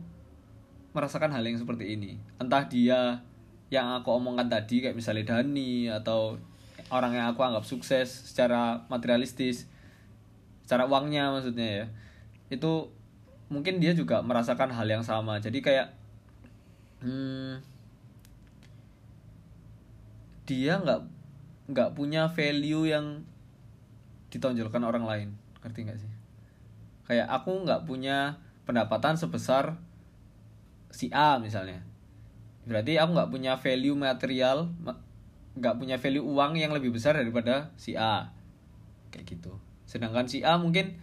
merasakan 0.91 1.31
hal 1.31 1.43
yang 1.47 1.59
seperti 1.59 1.95
ini. 1.95 2.19
Entah 2.41 2.67
dia 2.67 3.23
yang 3.71 3.87
aku 4.03 4.11
omongkan 4.11 4.51
tadi 4.51 4.83
kayak 4.83 4.99
misalnya 4.99 5.39
Dani 5.39 5.87
atau 5.87 6.39
orang 6.91 7.15
yang 7.15 7.31
aku 7.31 7.47
anggap 7.47 7.63
sukses 7.63 8.11
secara 8.11 8.83
materialistis, 8.91 9.71
secara 10.67 10.91
uangnya 10.91 11.31
maksudnya 11.31 11.69
ya. 11.69 11.87
Itu 12.51 12.91
mungkin 13.51 13.79
dia 13.79 13.95
juga 13.95 14.23
merasakan 14.23 14.75
hal 14.75 14.87
yang 14.91 15.07
sama. 15.07 15.39
Jadi 15.39 15.63
kayak 15.63 15.95
hmm, 17.07 17.63
dia 20.51 20.83
nggak 20.83 21.01
nggak 21.71 21.91
punya 21.95 22.27
value 22.27 22.91
yang 22.91 23.23
ditonjolkan 24.35 24.83
orang 24.83 25.07
lain 25.07 25.29
ngerti 25.63 25.87
nggak 25.87 25.99
sih 26.03 26.13
kayak 27.07 27.31
aku 27.31 27.63
nggak 27.63 27.87
punya 27.87 28.43
pendapatan 28.67 29.15
sebesar 29.15 29.79
si 30.91 31.09
A 31.15 31.39
misalnya. 31.39 31.83
Berarti 32.67 32.99
aku 32.99 33.11
nggak 33.17 33.31
punya 33.31 33.53
value 33.57 33.97
material 33.97 34.71
ma- 34.79 35.01
nggak 35.59 35.75
punya 35.79 35.97
value 35.99 36.23
uang 36.23 36.53
yang 36.59 36.71
lebih 36.71 36.95
besar 36.95 37.17
daripada 37.17 37.75
si 37.75 37.99
A. 37.99 38.31
Kayak 39.11 39.39
gitu. 39.39 39.53
Sedangkan 39.87 40.27
si 40.31 40.43
A 40.47 40.59
mungkin 40.59 40.99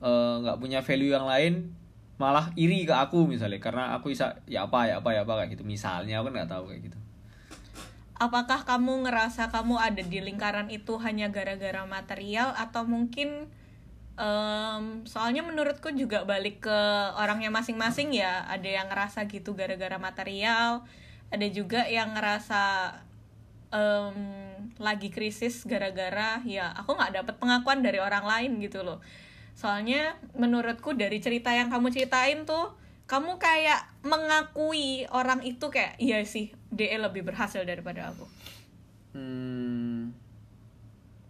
eh, 0.00 0.34
nggak 0.40 0.60
punya 0.60 0.80
value 0.80 1.12
yang 1.12 1.26
lain 1.28 1.74
malah 2.14 2.54
iri 2.54 2.86
ke 2.86 2.94
aku 2.94 3.26
misalnya. 3.26 3.60
Karena 3.60 3.92
aku 3.96 4.12
bisa 4.12 4.40
ya 4.48 4.64
apa 4.68 4.88
ya 4.88 5.02
apa 5.02 5.10
ya 5.12 5.26
apa 5.26 5.44
kayak 5.44 5.58
gitu. 5.58 5.64
Misalnya 5.66 6.20
aku 6.22 6.30
kan 6.30 6.34
nggak 6.40 6.50
tahu 6.52 6.64
kayak 6.70 6.82
gitu. 6.92 6.98
Apakah 8.14 8.62
kamu 8.62 9.10
ngerasa 9.10 9.50
kamu 9.50 9.74
ada 9.74 10.00
di 10.00 10.22
lingkaran 10.22 10.70
itu 10.70 10.96
hanya 11.02 11.34
gara-gara 11.34 11.82
material 11.82 12.54
atau 12.54 12.86
mungkin 12.86 13.50
em, 14.14 15.02
soalnya 15.06 15.42
menurutku 15.42 15.90
juga 15.94 16.22
balik 16.26 16.64
ke 16.66 16.80
orangnya 17.18 17.50
masing-masing 17.50 18.14
ya. 18.14 18.46
Ada 18.50 18.68
yang 18.82 18.86
ngerasa 18.90 19.26
gitu 19.30 19.54
gara-gara 19.54 19.96
material 19.98 20.86
ada 21.34 21.46
juga 21.50 21.86
yang 21.90 22.14
ngerasa 22.14 22.94
em, 23.74 24.16
lagi 24.78 25.10
krisis 25.10 25.66
gara-gara 25.66 26.38
ya 26.46 26.70
aku 26.78 26.94
nggak 26.94 27.12
dapet 27.22 27.34
pengakuan 27.42 27.82
dari 27.82 27.98
orang 27.98 28.22
lain 28.22 28.62
gitu 28.62 28.86
loh. 28.86 29.02
Soalnya 29.54 30.18
menurutku 30.34 30.94
dari 30.94 31.18
cerita 31.18 31.50
yang 31.50 31.70
kamu 31.70 31.90
ceritain 31.90 32.46
tuh 32.46 32.74
kamu 33.04 33.36
kayak 33.36 33.84
mengakui 34.06 35.04
orang 35.12 35.44
itu 35.44 35.68
kayak 35.68 35.98
iya 36.00 36.24
sih 36.24 36.54
DE 36.72 36.96
lebih 36.96 37.26
berhasil 37.26 37.62
daripada 37.66 38.14
aku. 38.14 38.26
Hmm, 39.14 40.10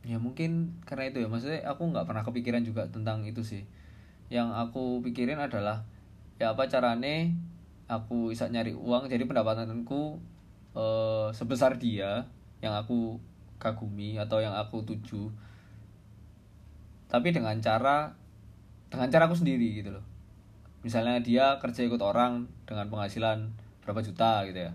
ya 0.04 0.20
mungkin 0.20 0.76
karena 0.84 1.08
itu 1.08 1.24
ya 1.24 1.28
maksudnya 1.32 1.64
aku 1.64 1.88
nggak 1.88 2.04
pernah 2.04 2.22
kepikiran 2.22 2.60
juga 2.60 2.84
tentang 2.92 3.24
itu 3.24 3.40
sih. 3.40 3.64
Yang 4.28 4.52
aku 4.52 5.00
pikirin 5.00 5.40
adalah 5.40 5.84
ya 6.36 6.52
apa 6.52 6.68
carane 6.68 7.32
aku 7.88 8.32
bisa 8.32 8.48
nyari 8.52 8.76
uang 8.76 9.08
jadi 9.08 9.24
pendapatanku 9.24 10.20
eh, 10.76 11.28
sebesar 11.32 11.80
dia 11.80 12.28
yang 12.60 12.76
aku 12.76 13.16
kagumi 13.56 14.20
atau 14.20 14.44
yang 14.44 14.52
aku 14.52 14.84
tuju. 14.84 15.32
Tapi 17.08 17.32
dengan 17.32 17.56
cara 17.64 18.12
dengan 18.92 19.08
cara 19.08 19.24
aku 19.26 19.36
sendiri 19.40 19.80
gitu 19.80 19.90
loh. 19.96 20.04
Misalnya 20.84 21.16
dia 21.24 21.56
kerja 21.64 21.80
ikut 21.88 22.00
orang 22.04 22.44
dengan 22.68 22.92
penghasilan 22.92 23.48
berapa 23.80 24.04
juta 24.04 24.44
gitu 24.44 24.68
ya 24.68 24.72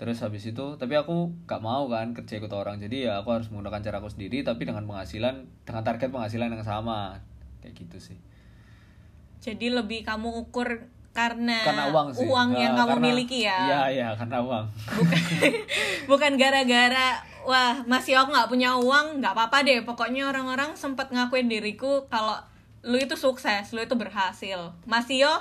terus 0.00 0.16
habis 0.18 0.40
itu 0.42 0.66
tapi 0.74 0.96
aku 0.96 1.28
gak 1.44 1.60
mau 1.60 1.84
kan 1.86 2.16
kerja 2.16 2.40
ikut 2.40 2.48
orang. 2.50 2.80
Jadi 2.80 3.04
ya 3.04 3.20
aku 3.20 3.36
harus 3.36 3.52
menggunakan 3.52 3.84
cara 3.84 3.96
aku 4.00 4.08
sendiri 4.08 4.40
tapi 4.40 4.64
dengan 4.64 4.88
penghasilan 4.88 5.44
dengan 5.60 5.82
target 5.84 6.08
penghasilan 6.08 6.48
yang 6.48 6.64
sama. 6.64 7.20
Kayak 7.60 7.76
gitu 7.76 8.00
sih. 8.00 8.18
Jadi 9.40 9.68
lebih 9.68 10.00
kamu 10.00 10.48
ukur 10.48 10.88
karena, 11.10 11.60
karena 11.60 11.90
uang 11.90 12.14
sih. 12.14 12.24
yang 12.24 12.72
Ah, 12.72 12.78
kamu 12.80 12.92
karena- 12.96 13.04
miliki 13.04 13.38
ya? 13.42 13.58
Iya 13.60 13.80
iya 13.90 14.08
karena 14.14 14.40
uang. 14.40 14.64
Bukan 14.96 15.20
bukan 16.10 16.32
gara-gara 16.34 17.08
wah 17.42 17.84
masih 17.84 18.16
aku 18.16 18.32
nggak 18.32 18.48
punya 18.48 18.76
uang 18.76 19.20
nggak 19.20 19.36
apa-apa 19.36 19.64
deh. 19.64 19.84
Pokoknya 19.84 20.32
orang-orang 20.32 20.72
sempat 20.72 21.12
ngakuin 21.12 21.44
diriku 21.44 22.08
kalau 22.08 22.40
lu 22.80 22.96
itu 22.96 23.12
sukses 23.12 23.68
lu 23.72 23.80
itu 23.80 23.92
berhasil. 23.92 24.72
Masih 24.84 25.28
yo 25.28 25.34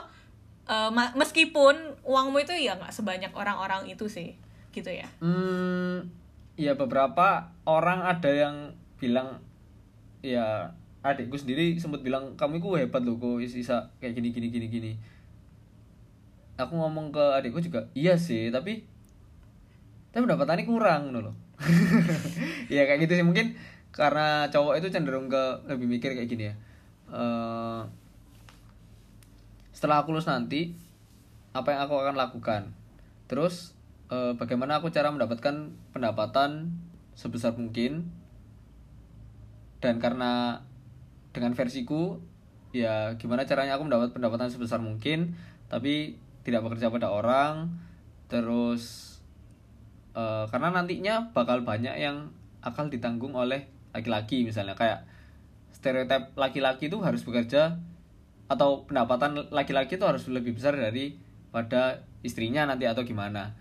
ma- 0.67 1.15
meskipun 1.15 1.75
uangmu 2.03 2.39
itu 2.39 2.51
ya 2.53 2.75
nggak 2.75 2.91
sebanyak 2.91 3.31
orang-orang 3.31 3.87
itu 3.87 4.05
sih 4.05 4.35
gitu 4.71 4.89
ya? 4.91 5.07
Hmm 5.19 6.09
ya 6.59 6.75
beberapa 6.75 7.47
orang 7.63 8.03
ada 8.03 8.27
yang 8.27 8.55
bilang 8.99 9.39
ya 10.19 10.67
adikku 10.99 11.39
sendiri 11.39 11.79
sempat 11.79 12.03
bilang 12.03 12.35
kamu 12.35 12.59
itu 12.59 12.69
hebat 12.75 12.99
loh 13.07 13.15
kok 13.15 13.39
is- 13.39 13.55
bisa 13.55 13.87
kayak 14.03 14.19
gini 14.19 14.29
gini 14.35 14.47
gini 14.51 14.67
gini. 14.67 14.91
Aku 16.59 16.75
ngomong 16.75 17.15
ke 17.15 17.23
adikku 17.39 17.63
juga 17.63 17.87
iya 17.95 18.19
sih 18.19 18.51
tapi 18.51 18.83
tapi 20.11 20.25
pendapatannya 20.25 20.65
kurang 20.67 21.13
loh 21.13 21.31
ya 22.73 22.83
kayak 22.87 23.07
gitu 23.07 23.19
sih 23.19 23.25
mungkin 23.25 23.55
karena 23.95 24.47
cowok 24.51 24.79
itu 24.79 24.87
cenderung 24.91 25.27
ke 25.31 25.43
lebih 25.71 25.87
mikir 25.87 26.13
kayak 26.13 26.29
gini 26.29 26.43
ya. 26.51 26.55
Eh, 27.09 27.81
setelah 29.71 30.03
aku 30.03 30.11
lulus 30.11 30.27
nanti 30.27 30.75
apa 31.55 31.71
yang 31.71 31.81
aku 31.87 31.95
akan 31.95 32.15
lakukan? 32.19 32.61
Terus 33.31 33.78
eh, 34.09 34.33
bagaimana 34.35 34.81
aku 34.81 34.89
cara 34.89 35.13
mendapatkan 35.13 35.73
pendapatan 35.93 36.73
sebesar 37.13 37.55
mungkin? 37.55 38.09
Dan 39.79 40.01
karena 40.03 40.59
dengan 41.31 41.55
versiku 41.55 42.19
ya 42.69 43.15
gimana 43.17 43.47
caranya 43.47 43.79
aku 43.79 43.87
mendapat 43.87 44.13
pendapatan 44.13 44.49
sebesar 44.53 44.77
mungkin 44.83 45.33
tapi 45.71 46.17
tidak 46.43 46.65
bekerja 46.65 46.91
pada 46.91 47.13
orang. 47.13 47.79
Terus 48.27 49.15
eh, 50.17 50.45
karena 50.49 50.73
nantinya 50.73 51.31
bakal 51.31 51.61
banyak 51.63 51.95
yang 51.95 52.33
akal 52.59 52.91
ditanggung 52.91 53.37
oleh 53.37 53.69
laki-laki 53.95 54.43
misalnya. 54.43 54.75
Kayak 54.75 55.05
stereotip 55.69 56.35
laki-laki 56.35 56.91
itu 56.91 56.99
harus 56.99 57.23
bekerja 57.23 57.79
atau 58.49 58.83
pendapatan 58.89 59.47
laki-laki 59.53 60.01
itu 60.01 60.05
harus 60.09 60.25
lebih 60.25 60.57
besar 60.57 60.73
dari 60.73 61.15
pada 61.53 62.01
istrinya 62.25 62.65
nanti 62.65 62.89
atau 62.89 63.05
gimana 63.05 63.53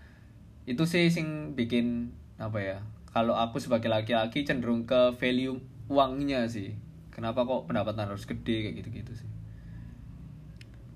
itu 0.65 0.83
sih 0.87 1.11
sing 1.11 1.53
bikin 1.53 2.15
apa 2.39 2.59
ya 2.59 2.79
kalau 3.09 3.33
aku 3.35 3.57
sebagai 3.57 3.89
laki-laki 3.89 4.45
cenderung 4.45 4.85
ke 4.85 5.17
value 5.17 5.57
uangnya 5.89 6.45
sih. 6.45 6.77
Kenapa 7.09 7.43
kok 7.43 7.67
pendapatan 7.67 8.07
harus 8.07 8.23
gede 8.23 8.69
kayak 8.69 8.75
gitu-gitu 8.79 9.11
sih? 9.17 9.29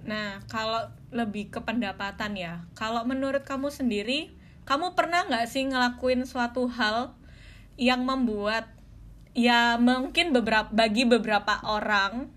Nah, 0.08 0.39
kalau 0.48 0.88
lebih 1.10 1.50
ke 1.50 1.60
pendapatan 1.60 2.38
ya, 2.38 2.63
kalau 2.77 3.03
menurut 3.03 3.43
kamu 3.43 3.74
sendiri, 3.74 4.32
kamu 4.63 4.93
pernah 4.96 5.25
nggak 5.27 5.50
sih 5.50 5.67
ngelakuin 5.67 6.24
suatu 6.24 6.70
hal 6.70 7.17
yang 7.75 8.05
membuat 8.05 8.70
ya 9.34 9.82
mungkin 9.82 10.29
beberapa 10.29 10.70
bagi 10.70 11.10
beberapa 11.10 11.58
orang 11.65 12.29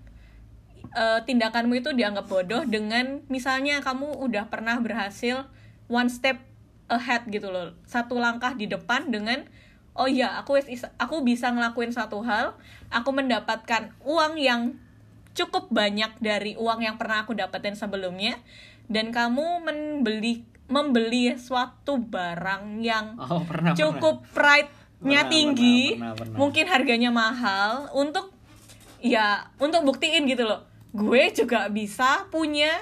eh, 0.96 1.20
tindakanmu 1.28 1.84
itu 1.84 1.92
dianggap 1.92 2.24
bodoh 2.24 2.64
dengan 2.64 3.20
misalnya 3.28 3.84
kamu 3.84 4.16
udah 4.16 4.48
pernah 4.48 4.80
berhasil 4.80 5.44
one 5.92 6.08
step 6.08 6.40
ahead 6.86 7.26
gitu 7.30 7.50
loh. 7.50 7.74
Satu 7.86 8.18
langkah 8.18 8.54
di 8.54 8.70
depan 8.70 9.10
dengan 9.10 9.46
oh 9.96 10.06
iya 10.06 10.36
aku 10.38 10.60
aku 10.98 11.16
bisa 11.26 11.50
ngelakuin 11.50 11.90
satu 11.90 12.22
hal. 12.22 12.54
Aku 12.90 13.10
mendapatkan 13.10 13.94
uang 14.06 14.38
yang 14.38 14.78
cukup 15.36 15.68
banyak 15.68 16.16
dari 16.22 16.54
uang 16.56 16.80
yang 16.86 16.96
pernah 16.96 17.26
aku 17.26 17.34
dapetin 17.34 17.74
sebelumnya. 17.74 18.38
Dan 18.86 19.10
kamu 19.10 19.66
membeli 19.66 20.46
membeli 20.66 21.34
suatu 21.38 21.98
barang 22.02 22.82
yang 22.82 23.14
oh 23.22 23.42
pernah. 23.46 23.74
cukup 23.74 24.26
pride-nya 24.34 25.22
Pernah, 25.26 25.30
tinggi, 25.30 25.94
pernah, 25.94 26.14
pernah, 26.14 26.14
pernah. 26.18 26.36
mungkin 26.38 26.64
harganya 26.70 27.10
mahal. 27.10 27.90
Untuk 27.94 28.30
ya 29.02 29.50
untuk 29.58 29.82
buktiin 29.86 30.26
gitu 30.26 30.46
loh. 30.46 30.66
Gue 30.94 31.28
juga 31.34 31.68
bisa 31.68 32.24
punya 32.32 32.72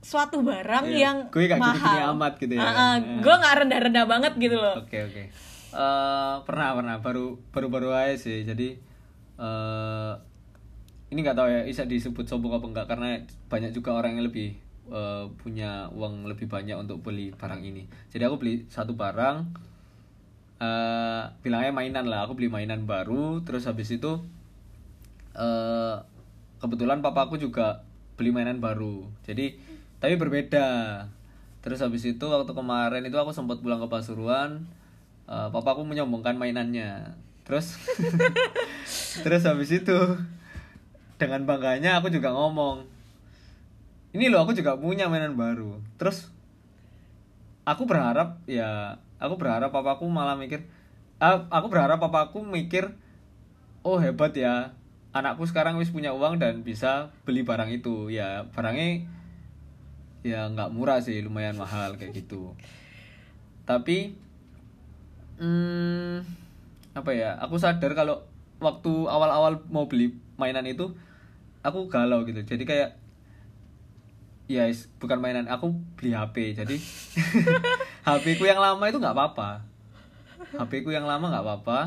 suatu 0.00 0.40
barang 0.40 0.84
Iya, 0.86 0.96
yang 0.98 1.16
gue 1.28 1.44
gak 1.44 1.60
mahal. 1.60 2.12
amat 2.14 2.32
gitu 2.36 2.56
ya. 2.56 2.60
Ah, 2.62 2.96
Iya. 2.96 3.20
gue 3.20 3.34
nggak 3.36 3.54
rendah-rendah 3.60 4.04
banget 4.04 4.32
gitu 4.36 4.56
loh. 4.56 4.74
Oke 4.80 4.98
oke. 5.02 5.22
Eh, 5.70 6.34
pernah 6.42 6.68
pernah 6.74 6.96
baru 6.98 7.38
baru 7.48 7.68
baru 7.68 7.88
aja 7.92 8.16
sih. 8.16 8.42
Jadi 8.42 8.74
eh 9.36 10.12
ini 11.10 11.18
nggak 11.20 11.34
tahu 11.34 11.48
ya 11.48 11.60
bisa 11.62 11.84
disebut 11.84 12.24
sombong 12.24 12.54
apa 12.54 12.66
enggak 12.66 12.86
karena 12.86 13.08
banyak 13.46 13.70
juga 13.70 13.92
orang 13.92 14.16
yang 14.16 14.24
lebih 14.24 14.56
eh, 14.88 15.24
punya 15.36 15.86
uang 15.90 16.26
lebih 16.26 16.46
banyak 16.46 16.74
untuk 16.74 17.00
beli 17.00 17.30
barang 17.32 17.60
ini. 17.60 17.84
Jadi 18.08 18.22
aku 18.24 18.36
beli 18.36 18.64
satu 18.66 18.92
barang 18.92 19.36
eh 20.58 21.22
bilangnya 21.40 21.72
mainan 21.72 22.04
lah. 22.04 22.24
Aku 22.24 22.34
beli 22.34 22.48
mainan 22.48 22.84
baru 22.84 23.40
terus 23.40 23.64
habis 23.64 23.88
itu 23.88 24.20
eh 25.32 25.96
kebetulan 26.58 27.00
papaku 27.00 27.36
juga 27.36 27.84
beli 28.16 28.30
mainan 28.30 28.58
baru. 28.58 29.08
Jadi 29.22 29.56
tapi 30.00 30.16
berbeda. 30.16 30.68
Terus 31.60 31.84
habis 31.84 32.08
itu 32.08 32.24
waktu 32.24 32.52
kemarin 32.56 33.04
itu 33.04 33.16
aku 33.20 33.36
sempat 33.36 33.60
pulang 33.60 33.78
ke 33.84 33.88
Pasuruan, 33.92 34.64
eh, 35.28 35.48
papaku 35.52 35.84
menyombongkan 35.84 36.40
mainannya. 36.40 37.14
Terus 37.44 37.76
terus 39.24 39.44
habis 39.44 39.68
itu 39.68 39.98
dengan 41.20 41.44
bangganya 41.44 42.00
aku 42.00 42.08
juga 42.08 42.32
ngomong, 42.32 42.88
ini 44.16 44.32
loh 44.32 44.48
aku 44.48 44.56
juga 44.56 44.80
punya 44.80 45.12
mainan 45.12 45.36
baru. 45.36 45.76
Terus 46.00 46.32
aku 47.68 47.84
berharap 47.84 48.40
ya 48.48 48.96
aku 49.20 49.36
berharap 49.36 49.68
papaku 49.68 50.08
malah 50.08 50.40
mikir, 50.40 50.64
ah, 51.20 51.44
aku 51.52 51.68
berharap 51.68 52.00
papaku 52.00 52.40
mikir, 52.40 52.88
oh 53.84 54.00
hebat 54.00 54.32
ya 54.32 54.72
anakku 55.12 55.44
sekarang 55.44 55.76
wis 55.76 55.92
punya 55.92 56.14
uang 56.14 56.38
dan 56.38 56.62
bisa 56.62 57.10
beli 57.26 57.42
barang 57.42 57.68
itu 57.68 58.14
ya 58.14 58.46
barangnya 58.54 59.19
ya 60.20 60.48
nggak 60.52 60.72
murah 60.72 61.00
sih 61.00 61.24
lumayan 61.24 61.56
mahal 61.56 61.96
kayak 61.96 62.12
gitu. 62.12 62.52
Tapi 63.64 64.12
hmm, 65.40 66.20
apa 66.92 67.10
ya 67.16 67.38
aku 67.40 67.56
sadar 67.56 67.96
kalau 67.96 68.20
waktu 68.60 68.92
awal-awal 69.08 69.64
mau 69.72 69.88
beli 69.88 70.12
mainan 70.36 70.68
itu 70.68 70.92
aku 71.64 71.88
galau 71.88 72.24
gitu. 72.28 72.44
Jadi 72.44 72.64
kayak 72.68 72.90
ya 74.50 74.66
is- 74.66 74.90
bukan 74.98 75.22
mainan 75.22 75.46
aku 75.46 75.70
beli 75.94 76.10
HP 76.10 76.58
jadi 76.58 76.76
HP 78.08 78.42
ku 78.42 78.44
yang 78.44 78.58
lama 78.60 78.84
itu 78.88 78.98
nggak 79.00 79.16
apa-apa. 79.16 79.64
HP 80.56 80.84
ku 80.84 80.90
yang 80.92 81.08
lama 81.08 81.30
nggak 81.32 81.44
apa-apa. 81.44 81.80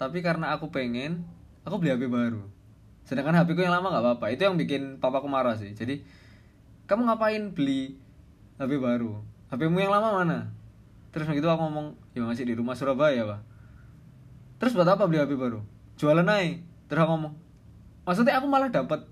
Tapi 0.00 0.24
karena 0.24 0.56
aku 0.56 0.72
pengen 0.72 1.22
aku 1.62 1.78
beli 1.78 1.92
HP 1.94 2.08
baru. 2.10 2.42
Sedangkan 3.06 3.36
HP 3.38 3.54
ku 3.54 3.62
yang 3.62 3.74
lama 3.74 3.92
nggak 3.92 4.04
apa-apa. 4.06 4.26
Itu 4.34 4.48
yang 4.48 4.56
bikin 4.58 4.98
papaku 4.98 5.28
marah 5.30 5.54
sih. 5.54 5.76
Jadi 5.76 6.02
kamu 6.90 7.06
ngapain 7.06 7.54
beli 7.54 7.94
HP 8.58 8.82
baru? 8.82 9.22
HPmu 9.54 9.78
yang 9.78 9.94
lama 9.94 10.10
mana? 10.10 10.38
Terus 11.14 11.30
begitu 11.30 11.46
aku 11.46 11.62
ngomong 11.70 11.94
ya 12.18 12.26
masih 12.26 12.42
di 12.42 12.58
rumah 12.58 12.74
Surabaya 12.74 13.22
pak. 13.22 13.40
Terus 14.58 14.74
buat 14.74 14.90
apa 14.90 15.06
beli 15.06 15.22
HP 15.22 15.38
baru? 15.38 15.62
Jualan 15.94 16.26
naik. 16.26 16.66
Terus 16.90 17.06
aku 17.06 17.10
ngomong 17.14 17.34
maksudnya 18.02 18.42
aku 18.42 18.50
malah 18.50 18.74
dapat 18.74 19.06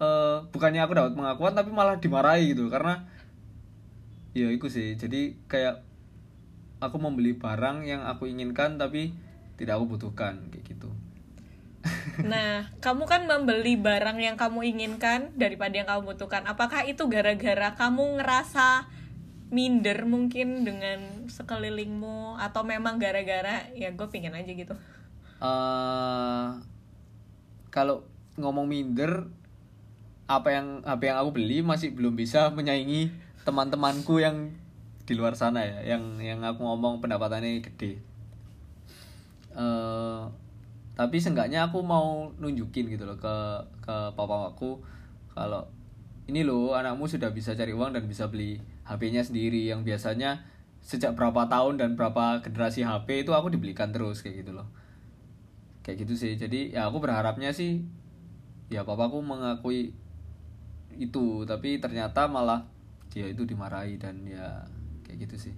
eh, 0.00 0.36
bukannya 0.48 0.80
aku 0.80 0.96
dapat 0.96 1.12
pengakuan 1.12 1.52
tapi 1.52 1.68
malah 1.68 2.00
dimarahi 2.00 2.56
gitu 2.56 2.72
karena 2.72 3.04
ya 4.32 4.48
itu 4.48 4.72
sih. 4.72 4.96
Jadi 4.96 5.36
kayak 5.52 5.84
aku 6.80 6.96
membeli 6.96 7.36
barang 7.36 7.84
yang 7.84 8.08
aku 8.08 8.24
inginkan 8.24 8.80
tapi 8.80 9.12
tidak 9.60 9.76
aku 9.76 10.00
butuhkan 10.00 10.48
kayak 10.48 10.64
gitu 10.64 10.88
Nah, 12.18 12.66
kamu 12.82 13.06
kan 13.06 13.30
membeli 13.30 13.78
barang 13.78 14.18
yang 14.18 14.34
kamu 14.34 14.74
inginkan 14.74 15.30
daripada 15.38 15.78
yang 15.78 15.86
kamu 15.86 16.14
butuhkan. 16.14 16.50
Apakah 16.50 16.82
itu 16.82 17.06
gara-gara 17.06 17.78
kamu 17.78 18.18
ngerasa 18.18 18.90
minder 19.48 20.04
mungkin 20.04 20.66
dengan 20.66 21.30
sekelilingmu 21.30 22.36
atau 22.36 22.62
memang 22.68 23.00
gara-gara 23.00 23.64
ya 23.72 23.88
gue 23.92 24.08
pingin 24.12 24.36
aja 24.36 24.52
gitu. 24.52 24.74
eh 25.38 26.46
kalau 27.70 28.02
ngomong 28.34 28.66
minder 28.66 29.30
apa 30.28 30.52
yang 30.52 30.66
apa 30.84 31.02
yang 31.08 31.16
aku 31.22 31.30
beli 31.40 31.64
masih 31.64 31.94
belum 31.94 32.12
bisa 32.12 32.52
menyaingi 32.52 33.08
teman-temanku 33.48 34.20
yang 34.20 34.52
di 35.08 35.16
luar 35.16 35.32
sana 35.32 35.64
ya 35.64 35.96
yang 35.96 36.20
yang 36.20 36.44
aku 36.44 36.60
ngomong 36.60 37.00
pendapatannya 37.00 37.64
gede 37.64 38.02
eh 39.56 40.22
tapi 40.98 41.22
seenggaknya 41.22 41.70
aku 41.70 41.78
mau 41.78 42.34
nunjukin 42.42 42.90
gitu 42.90 43.06
loh 43.06 43.14
ke 43.14 43.36
ke 43.86 43.96
papa 44.18 44.50
aku 44.50 44.82
kalau 45.30 45.62
ini 46.26 46.42
loh 46.42 46.74
anakmu 46.74 47.06
sudah 47.06 47.30
bisa 47.30 47.54
cari 47.54 47.70
uang 47.70 47.94
dan 47.94 48.04
bisa 48.10 48.26
beli 48.26 48.58
HP-nya 48.82 49.22
sendiri. 49.22 49.70
Yang 49.70 49.86
biasanya 49.94 50.42
sejak 50.82 51.14
berapa 51.14 51.46
tahun 51.46 51.78
dan 51.78 51.94
berapa 51.94 52.42
generasi 52.42 52.82
HP 52.82 53.22
itu 53.24 53.32
aku 53.32 53.48
dibelikan 53.54 53.94
terus 53.94 54.20
kayak 54.20 54.44
gitu 54.44 54.58
loh. 54.58 54.68
Kayak 55.86 56.04
gitu 56.04 56.14
sih. 56.18 56.34
Jadi 56.34 56.74
ya 56.74 56.90
aku 56.90 57.00
berharapnya 57.00 57.54
sih 57.54 57.86
ya 58.68 58.82
papaku 58.82 59.22
mengakui 59.22 59.94
itu. 60.98 61.46
Tapi 61.46 61.78
ternyata 61.78 62.26
malah 62.26 62.66
dia 63.08 63.24
itu 63.30 63.46
dimarahi 63.46 63.96
dan 63.96 64.20
ya 64.26 64.68
kayak 65.06 65.30
gitu 65.30 65.48
sih 65.48 65.54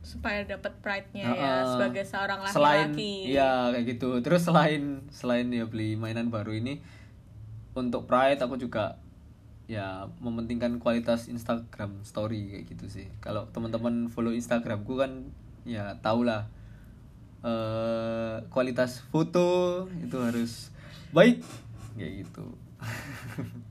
Supaya 0.00 0.46
dapat 0.46 0.72
pride-nya 0.80 1.24
ya 1.24 1.32
Heeh. 1.34 1.64
sebagai 1.74 2.04
seorang 2.06 2.40
selain 2.48 2.90
laki-laki. 2.94 3.34
ya 3.34 3.68
kayak 3.74 3.86
gitu 3.98 4.08
terus 4.24 4.46
selain 4.46 5.04
selain 5.12 5.48
ya 5.52 5.68
beli 5.68 5.98
mainan 5.98 6.32
baru 6.32 6.56
ini 6.56 6.80
untuk 7.76 8.08
pride 8.08 8.40
aku 8.40 8.56
juga 8.56 8.98
ya 9.68 10.08
mementingkan 10.24 10.80
kualitas 10.80 11.28
Instagram 11.28 12.00
story 12.02 12.56
kayak 12.56 12.64
gitu 12.72 12.86
sih 12.88 13.06
kalau 13.20 13.44
teman-teman 13.52 14.08
follow 14.08 14.32
Instagramku 14.32 14.96
kan 14.96 15.28
ya 15.68 16.00
tau 16.00 16.24
lah 16.24 16.48
eh 17.44 18.42
kualitas 18.48 19.04
foto 19.12 19.86
itu 20.00 20.16
harus 20.18 20.72
baik 21.12 21.44
kayak 22.00 22.24
gitu 22.24 22.46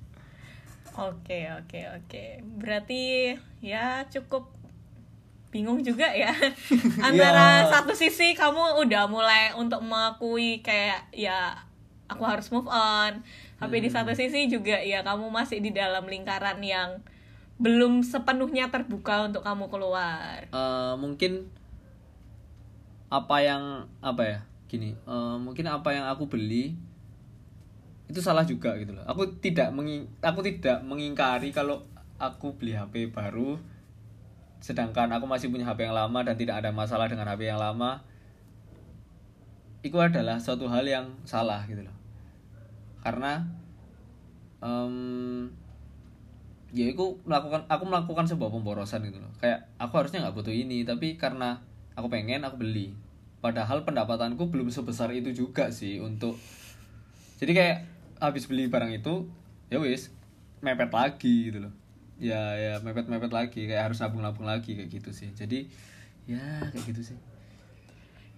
Oke, 0.97 1.45
oke, 1.53 1.81
oke. 1.93 2.41
Berarti 2.57 3.29
ya 3.61 4.09
cukup 4.09 4.49
bingung 5.57 5.81
juga 5.81 6.05
ya. 6.05 6.29
Antara 7.09 7.65
Iya. 7.65 7.73
satu 7.73 7.97
sisi 7.97 8.37
kamu 8.37 8.77
udah 8.85 9.09
mulai 9.09 9.57
untuk 9.57 9.81
mengakui 9.81 10.61
kayak 10.61 11.09
ya 11.09 11.57
aku 12.05 12.21
harus 12.21 12.53
move 12.53 12.69
on. 12.69 13.25
Tapi 13.57 13.81
di 13.81 13.89
satu 13.89 14.13
sisi 14.13 14.45
juga 14.45 14.77
ya 14.77 15.01
kamu 15.01 15.33
masih 15.33 15.57
di 15.57 15.73
dalam 15.73 16.05
lingkaran 16.05 16.61
yang 16.61 17.01
belum 17.57 18.05
sepenuhnya 18.05 18.69
terbuka 18.69 19.25
untuk 19.25 19.41
kamu 19.41 19.65
keluar. 19.67 20.45
Eh, 20.45 20.93
mungkin 20.95 21.49
apa 23.07 23.39
yang 23.39 23.63
apa 24.03 24.21
ya 24.21 24.39
gini 24.67 24.91
eh, 24.93 25.35
mungkin 25.39 25.63
apa 25.65 25.95
yang 25.95 26.05
aku 26.05 26.27
beli 26.27 26.75
itu 28.07 28.19
salah 28.19 28.43
juga 28.43 28.75
gitu 28.75 28.91
loh 28.91 29.03
aku 29.07 29.39
tidak 29.39 29.71
mengi 29.71 30.03
aku 30.19 30.43
tidak 30.43 30.83
mengingkari 30.83 31.55
kalau 31.55 31.87
aku 32.19 32.51
beli 32.59 32.75
HP 32.75 33.15
baru 33.15 33.55
sedangkan 34.59 35.09
aku 35.13 35.25
masih 35.29 35.53
punya 35.53 35.65
HP 35.65 35.87
yang 35.87 35.95
lama 35.95 36.19
dan 36.25 36.35
tidak 36.35 36.61
ada 36.61 36.73
masalah 36.73 37.05
dengan 37.05 37.29
HP 37.29 37.49
yang 37.49 37.61
lama 37.61 38.01
itu 39.85 39.97
adalah 40.01 40.41
suatu 40.41 40.65
hal 40.67 40.83
yang 40.83 41.05
salah 41.23 41.63
gitu 41.69 41.85
loh. 41.85 41.95
Karena 42.99 43.45
em, 44.59 45.47
ya 46.75 46.91
aku 46.91 47.21
melakukan 47.23 47.63
aku 47.69 47.83
melakukan 47.87 48.25
sebuah 48.27 48.49
pemborosan 48.51 49.05
gitu 49.05 49.21
loh. 49.21 49.31
Kayak 49.39 49.69
aku 49.77 49.93
harusnya 50.01 50.25
nggak 50.25 50.35
butuh 50.35 50.51
ini 50.53 50.83
tapi 50.83 51.15
karena 51.15 51.61
aku 51.93 52.09
pengen 52.09 52.43
aku 52.43 52.59
beli. 52.59 52.91
Padahal 53.37 53.85
pendapatanku 53.85 54.49
belum 54.49 54.73
sebesar 54.73 55.13
itu 55.13 55.31
juga 55.31 55.69
sih 55.69 56.01
untuk 56.01 56.35
jadi 57.37 57.51
kayak 57.53 57.77
habis 58.17 58.49
beli 58.49 58.65
barang 58.65 58.97
itu 58.97 59.29
ya 59.69 59.77
wis 59.77 60.09
mepet 60.65 60.89
lagi 60.89 61.53
gitu 61.53 61.69
loh 61.69 61.73
ya 62.17 62.57
ya 62.57 62.73
mepet 62.81 63.05
mepet 63.05 63.29
lagi 63.29 63.69
kayak 63.69 63.93
harus 63.93 64.01
nabung 64.01 64.25
nabung 64.25 64.49
lagi 64.49 64.73
kayak 64.73 64.89
gitu 64.89 65.09
sih 65.13 65.29
jadi 65.37 65.69
ya 66.25 66.41
kayak 66.73 66.85
gitu 66.93 67.13
sih 67.13 67.19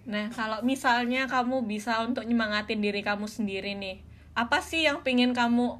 Nah, 0.08 0.32
kalau 0.32 0.64
misalnya 0.64 1.28
kamu 1.28 1.68
bisa 1.68 2.00
untuk 2.00 2.24
nyemangatin 2.24 2.80
diri 2.80 3.04
kamu 3.04 3.28
sendiri 3.28 3.76
nih, 3.76 4.00
apa 4.32 4.64
sih 4.64 4.88
yang 4.88 5.04
pengen 5.04 5.36
kamu 5.36 5.76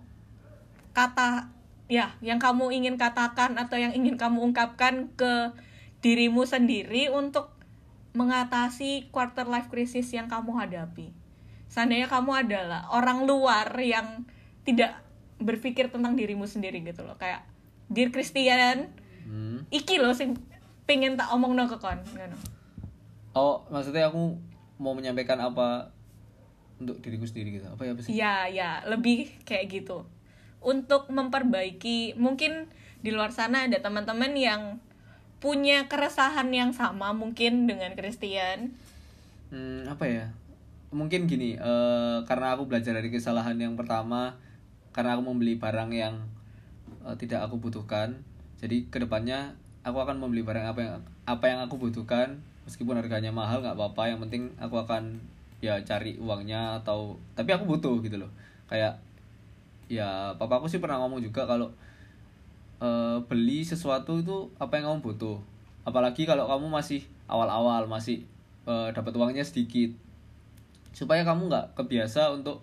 kata 0.93 1.49
ya 1.91 2.15
yang 2.23 2.39
kamu 2.39 2.71
ingin 2.71 2.95
katakan 3.01 3.59
atau 3.59 3.79
yang 3.79 3.95
ingin 3.95 4.15
kamu 4.15 4.53
ungkapkan 4.53 5.11
ke 5.19 5.55
dirimu 6.05 6.45
sendiri 6.45 7.11
untuk 7.11 7.51
mengatasi 8.15 9.11
quarter 9.15 9.47
life 9.47 9.67
crisis 9.67 10.11
yang 10.15 10.31
kamu 10.31 10.53
hadapi. 10.59 11.11
Seandainya 11.71 12.11
kamu 12.11 12.47
adalah 12.47 12.91
orang 12.91 13.27
luar 13.27 13.71
yang 13.79 14.27
tidak 14.67 14.99
berpikir 15.41 15.89
tentang 15.89 16.19
dirimu 16.19 16.45
sendiri 16.45 16.83
gitu 16.85 17.07
loh 17.07 17.17
kayak 17.17 17.47
Dear 17.90 18.14
Christian 18.14 18.94
Hmm. 19.31 19.62
iki 19.70 20.03
loh 20.03 20.11
sing 20.11 20.35
pengen 20.90 21.14
tak 21.14 21.31
omong 21.31 21.55
no 21.55 21.70
ke 21.70 21.79
kon 21.79 22.03
ngono. 22.03 22.35
Oh, 23.31 23.62
maksudnya 23.70 24.11
aku 24.11 24.35
mau 24.83 24.90
menyampaikan 24.90 25.38
apa 25.38 25.94
untuk 26.83 26.98
diriku 26.98 27.29
sendiri 27.31 27.62
gitu. 27.62 27.66
Apa 27.70 27.87
ya 27.87 27.90
apa 27.94 28.00
sih? 28.03 28.11
Ya, 28.11 28.35
ya, 28.50 28.70
lebih 28.90 29.31
kayak 29.46 29.70
gitu. 29.70 30.03
Untuk 30.59 31.07
memperbaiki, 31.14 32.18
mungkin 32.18 32.66
di 33.07 33.14
luar 33.14 33.31
sana 33.31 33.70
ada 33.70 33.79
teman-teman 33.79 34.35
yang 34.35 34.83
punya 35.38 35.87
keresahan 35.87 36.50
yang 36.50 36.74
sama 36.74 37.14
mungkin 37.14 37.70
dengan 37.70 37.94
Christian. 37.94 38.74
Hmm, 39.55 39.87
apa 39.87 40.05
ya? 40.11 40.26
Mungkin 40.90 41.31
gini, 41.31 41.55
eh, 41.55 42.18
karena 42.26 42.59
aku 42.59 42.66
belajar 42.66 42.98
dari 42.98 43.14
kesalahan 43.14 43.55
yang 43.57 43.79
pertama, 43.79 44.35
karena 44.90 45.14
aku 45.14 45.22
membeli 45.22 45.55
barang 45.55 45.94
yang 45.94 46.18
eh, 47.07 47.17
tidak 47.21 47.47
aku 47.49 47.57
butuhkan. 47.61 48.17
Jadi 48.61 48.89
ke 48.93 49.01
depannya 49.01 49.57
aku 49.87 49.99
akan 50.01 50.21
membeli 50.21 50.45
barang 50.45 50.67
apa 50.77 50.81
yang 50.81 50.95
apa 51.25 51.45
yang 51.49 51.61
aku 51.65 51.81
butuhkan, 51.81 52.41
meskipun 52.69 52.99
harganya 53.01 53.33
mahal 53.33 53.65
nggak 53.65 53.77
apa-apa. 53.77 54.13
Yang 54.13 54.21
penting 54.29 54.43
aku 54.61 54.77
akan 54.81 55.21
ya 55.61 55.77
cari 55.85 56.17
uangnya 56.17 56.81
atau 56.81 57.17
tapi 57.37 57.53
aku 57.53 57.65
butuh 57.69 58.01
gitu 58.05 58.17
loh. 58.21 58.31
Kayak 58.69 59.01
ya 59.91 60.33
papaku 60.39 60.71
sih 60.71 60.79
pernah 60.79 61.03
ngomong 61.03 61.19
juga 61.19 61.45
kalau 61.51 61.69
eh, 62.81 63.19
beli 63.27 63.67
sesuatu 63.67 64.23
itu 64.23 64.49
apa 64.57 64.79
yang 64.79 64.95
kamu 64.95 65.01
butuh 65.03 65.39
apalagi 65.85 66.29
kalau 66.29 66.47
kamu 66.47 66.71
masih 66.71 67.03
awal-awal 67.27 67.85
masih 67.91 68.25
eh, 68.71 68.89
dapat 68.95 69.13
uangnya 69.17 69.45
sedikit 69.45 69.91
supaya 70.95 71.27
kamu 71.27 71.51
nggak 71.51 71.67
kebiasa 71.75 72.31
untuk 72.31 72.63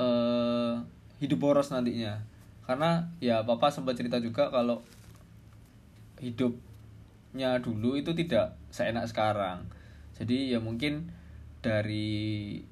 eh, 0.00 0.74
hidup 1.20 1.38
boros 1.38 1.68
nantinya 1.68 2.16
karena 2.70 3.10
ya 3.18 3.42
papa 3.42 3.74
sempat 3.74 3.98
cerita 3.98 4.22
juga 4.22 4.46
kalau 4.46 4.78
hidupnya 6.22 7.58
dulu 7.58 7.98
itu 7.98 8.14
tidak 8.14 8.54
seenak 8.70 9.10
sekarang. 9.10 9.66
Jadi 10.14 10.54
ya 10.54 10.62
mungkin 10.62 11.10
dari 11.66 12.62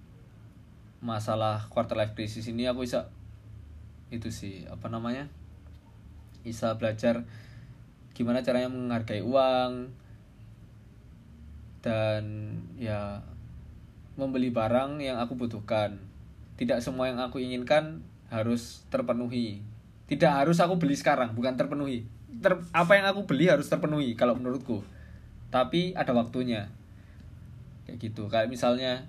masalah 1.03 1.67
quarter 1.67 1.99
life 1.99 2.15
crisis 2.15 2.47
ini 2.47 2.71
aku 2.71 2.87
bisa 2.87 3.11
itu 4.15 4.31
sih 4.31 4.71
apa 4.71 4.87
namanya 4.87 5.27
bisa 6.47 6.79
belajar 6.79 7.27
gimana 8.15 8.47
caranya 8.47 8.71
menghargai 8.71 9.27
uang 9.27 9.91
dan 11.83 12.23
ya 12.79 13.27
membeli 14.15 14.55
barang 14.55 15.03
yang 15.03 15.19
aku 15.19 15.35
butuhkan. 15.35 15.99
Tidak 16.55 16.79
semua 16.87 17.11
yang 17.11 17.19
aku 17.19 17.43
inginkan 17.43 18.07
harus 18.31 18.87
terpenuhi 18.95 19.59
tidak 20.09 20.33
harus 20.33 20.57
aku 20.59 20.81
beli 20.81 20.97
sekarang 20.97 21.37
bukan 21.37 21.55
terpenuhi. 21.55 22.09
Ter- 22.41 22.65
apa 22.73 22.93
yang 22.97 23.13
aku 23.13 23.29
beli 23.29 23.53
harus 23.53 23.69
terpenuhi 23.69 24.17
kalau 24.17 24.33
menurutku. 24.35 24.81
Tapi 25.53 25.93
ada 25.93 26.17
waktunya. 26.17 26.73
Kayak 27.85 28.09
gitu. 28.09 28.33
Kayak 28.33 28.49
misalnya 28.49 29.05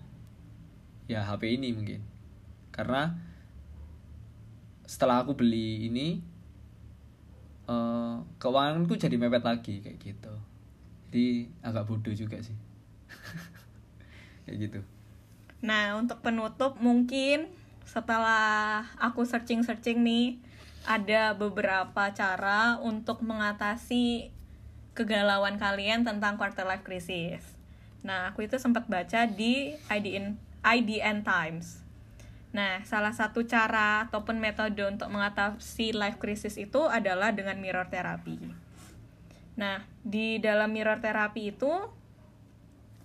ya 1.07 1.23
HP 1.23 1.55
ini 1.55 1.71
mungkin. 1.71 2.03
Karena 2.75 3.15
setelah 4.83 5.23
aku 5.23 5.39
beli 5.39 5.87
ini 5.87 6.19
eh 7.69 8.15
keuanganku 8.41 8.99
jadi 8.99 9.15
mepet 9.15 9.47
lagi 9.47 9.79
kayak 9.79 10.03
gitu. 10.03 10.33
Jadi 11.07 11.47
agak 11.63 11.87
bodoh 11.87 12.11
juga 12.11 12.37
sih. 12.43 12.57
Kayak 14.45 14.57
gitu. 14.61 14.79
Nah, 15.65 15.97
untuk 15.97 16.21
penutup 16.21 16.77
mungkin 16.77 17.49
setelah 17.85 18.85
aku 19.01 19.25
searching-searching 19.25 20.05
nih 20.05 20.48
ada 20.89 21.37
beberapa 21.37 22.09
cara 22.17 22.81
untuk 22.81 23.21
mengatasi 23.21 24.33
kegalauan 24.97 25.61
kalian 25.61 26.01
tentang 26.01 26.33
quarter 26.41 26.65
life 26.65 26.81
crisis. 26.81 27.45
Nah, 28.01 28.33
aku 28.33 28.49
itu 28.49 28.57
sempat 28.57 28.89
baca 28.89 29.29
di 29.29 29.77
IDN 29.85 30.41
IDN 30.65 31.21
Times. 31.21 31.85
Nah, 32.49 32.81
salah 32.81 33.13
satu 33.13 33.45
cara 33.45 34.09
ataupun 34.09 34.41
metode 34.41 34.81
untuk 34.81 35.13
mengatasi 35.13 35.93
life 35.93 36.17
crisis 36.17 36.57
itu 36.57 36.81
adalah 36.89 37.29
dengan 37.37 37.61
mirror 37.61 37.85
therapy. 37.93 38.41
Nah, 39.61 39.85
di 40.01 40.41
dalam 40.41 40.73
mirror 40.73 40.97
therapy 40.97 41.53
itu 41.53 41.69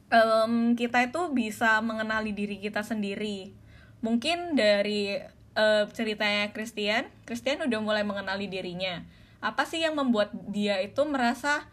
em, 0.09 0.73
kita 0.73 1.05
itu 1.05 1.20
bisa 1.37 1.85
mengenali 1.85 2.33
diri 2.33 2.57
kita 2.64 2.81
sendiri. 2.81 3.53
Mungkin 4.01 4.57
dari 4.57 5.20
eh, 5.54 5.84
ceritanya 5.90 6.50
Christian, 6.54 7.08
Christian 7.24 7.62
udah 7.64 7.78
mulai 7.80 8.02
mengenali 8.06 8.46
dirinya. 8.46 9.02
Apa 9.40 9.68
sih 9.68 9.82
yang 9.82 9.94
membuat 9.94 10.32
dia 10.50 10.80
itu 10.80 11.04
merasa 11.04 11.68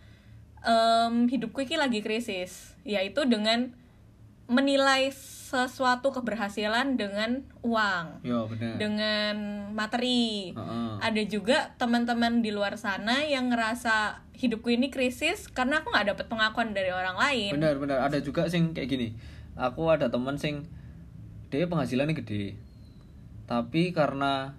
em, 0.64 1.28
hidupku 1.32 1.64
ini 1.64 1.80
lagi 1.80 2.00
krisis? 2.04 2.76
Yaitu 2.84 3.24
dengan 3.30 3.72
menilai 4.52 5.16
sesuatu 5.16 6.12
keberhasilan 6.12 7.00
dengan 7.00 7.48
uang, 7.64 8.20
ya 8.28 8.44
benar 8.52 8.76
dengan 8.76 9.36
materi. 9.72 10.52
Heeh. 10.52 10.92
Ada 11.00 11.24
juga 11.24 11.72
teman-teman 11.80 12.44
di 12.44 12.52
luar 12.52 12.76
sana 12.76 13.24
yang 13.24 13.48
ngerasa 13.48 14.28
hidupku 14.36 14.74
ini 14.76 14.92
krisis 14.92 15.48
karena 15.48 15.80
aku 15.80 15.96
nggak 15.96 16.08
dapet 16.16 16.26
pengakuan 16.28 16.76
dari 16.76 16.92
orang 16.92 17.16
lain. 17.16 17.56
benar 17.56 17.78
benar 17.80 18.00
ada 18.04 18.18
juga 18.20 18.50
sing 18.52 18.74
kayak 18.74 18.90
gini 18.90 19.08
aku 19.54 19.86
ada 19.92 20.10
teman 20.10 20.36
sing 20.42 20.66
dia 21.54 21.68
penghasilannya 21.70 22.16
gede 22.18 22.56
tapi 23.52 23.92
karena 23.92 24.56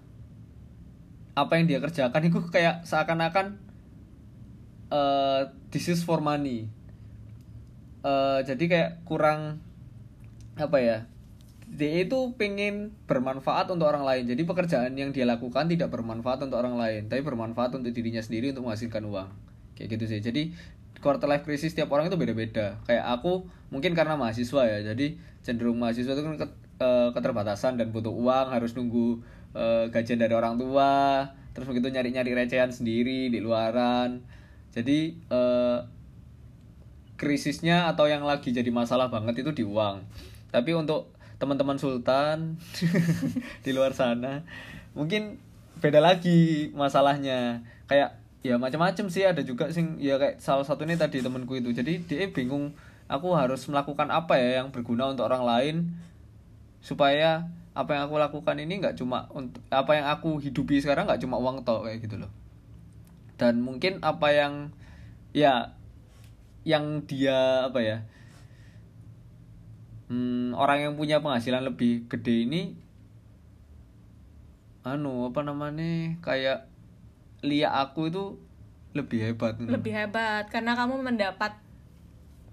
apa 1.33 1.57
yang 1.57 1.65
dia 1.65 1.81
kerjakan 1.81 2.29
itu 2.29 2.45
kayak 2.53 2.85
seakan-akan 2.85 3.57
eh 4.93 5.49
this 5.73 5.89
is 5.89 6.05
for 6.05 6.21
money. 6.21 6.69
Eh, 8.05 8.39
jadi 8.45 8.63
kayak 8.69 8.91
kurang 9.09 9.65
apa 10.53 10.77
ya? 10.77 10.97
Dia 11.73 12.05
itu 12.05 12.37
pengen 12.37 12.93
bermanfaat 13.09 13.73
untuk 13.73 13.89
orang 13.89 14.05
lain. 14.05 14.29
Jadi 14.29 14.45
pekerjaan 14.45 14.93
yang 14.93 15.09
dia 15.09 15.25
lakukan 15.25 15.65
tidak 15.65 15.89
bermanfaat 15.89 16.45
untuk 16.45 16.61
orang 16.61 16.77
lain 16.77 17.09
tapi 17.09 17.25
bermanfaat 17.25 17.73
untuk 17.73 17.89
dirinya 17.89 18.21
sendiri 18.21 18.53
untuk 18.53 18.69
menghasilkan 18.69 19.01
uang. 19.09 19.29
Kayak 19.73 19.97
gitu 19.97 20.05
sih. 20.05 20.21
Jadi 20.21 20.53
quarter 21.01 21.25
life 21.25 21.41
crisis 21.49 21.73
tiap 21.73 21.89
orang 21.89 22.13
itu 22.13 22.17
beda-beda. 22.21 22.77
Kayak 22.85 23.09
aku 23.09 23.49
mungkin 23.73 23.97
karena 23.97 24.13
mahasiswa 24.13 24.69
ya 24.69 24.93
jadi 24.93 25.17
cenderung 25.41 25.81
mahasiswa 25.81 26.13
itu 26.13 26.21
kan 26.21 26.37
eh, 26.79 27.09
keterbatasan 27.11 27.77
dan 27.77 27.93
butuh 27.93 28.13
uang 28.13 28.53
harus 28.53 28.73
nunggu 28.73 29.21
eh, 29.53 29.85
gajian 29.91 30.21
dari 30.21 30.33
orang 30.33 30.57
tua 30.57 31.27
terus 31.53 31.69
begitu 31.69 31.93
nyari-nyari 31.93 32.33
recehan 32.33 32.73
sendiri 32.73 33.29
di 33.29 33.39
luaran 33.41 34.25
jadi 34.73 35.13
eh, 35.13 35.79
krisisnya 37.23 37.87
atau 37.93 38.09
yang 38.09 38.25
lagi 38.25 38.49
jadi 38.49 38.67
masalah 38.73 39.07
banget 39.07 39.45
itu 39.45 39.53
di 39.53 39.63
uang. 39.63 40.03
Tapi 40.49 40.73
untuk 40.73 41.13
teman-teman 41.37 41.77
sultan 41.77 42.57
di 43.65 43.71
luar 43.73 43.91
sana 43.91 44.41
mungkin 44.97 45.37
beda 45.79 46.01
lagi 46.01 46.73
masalahnya. 46.73 47.61
Kayak 47.85 48.17
ya 48.43 48.57
macam-macam 48.59 49.05
sih 49.07 49.23
ada 49.23 49.39
juga 49.45 49.71
sing 49.71 50.01
ya 50.01 50.19
kayak 50.19 50.41
salah 50.41 50.65
satu 50.65 50.83
ini 50.89 50.97
tadi 50.97 51.21
temanku 51.21 51.53
itu. 51.53 51.69
Jadi 51.69 52.03
dia 52.09 52.27
bingung 52.33 52.73
aku 53.05 53.37
harus 53.37 53.61
melakukan 53.69 54.09
apa 54.09 54.35
ya 54.41 54.63
yang 54.63 54.73
berguna 54.73 55.13
untuk 55.13 55.29
orang 55.29 55.45
lain 55.45 55.75
supaya 56.83 57.47
apa 57.73 57.95
yang 57.95 58.11
aku 58.11 58.19
lakukan 58.21 58.59
ini 58.59 58.83
nggak 58.83 58.99
cuma 58.99 59.25
untuk 59.33 59.63
apa 59.73 59.97
yang 59.97 60.05
aku 60.11 60.37
hidupi 60.37 60.77
sekarang 60.83 61.09
nggak 61.09 61.23
cuma 61.23 61.39
uang 61.39 61.65
toh 61.65 61.81
kayak 61.81 62.05
gitu 62.05 62.21
loh 62.21 62.29
dan 63.39 63.63
mungkin 63.63 63.97
apa 64.05 64.29
yang 64.29 64.53
ya 65.33 65.73
yang 66.67 67.01
dia 67.09 67.71
apa 67.71 67.79
ya 67.81 67.97
hmm, 70.11 70.53
orang 70.53 70.85
yang 70.85 70.93
punya 70.93 71.23
penghasilan 71.23 71.65
lebih 71.65 72.05
gede 72.11 72.45
ini 72.45 72.61
anu 74.83 75.31
apa 75.31 75.41
namanya 75.41 76.19
kayak 76.19 76.67
lihat 77.43 77.73
aku 77.89 78.11
itu 78.11 78.23
lebih 78.93 79.19
hebat. 79.25 79.57
Lebih 79.57 79.91
hebat 79.91 80.47
karena 80.53 80.77
kamu 80.77 81.01
mendapat 81.01 81.57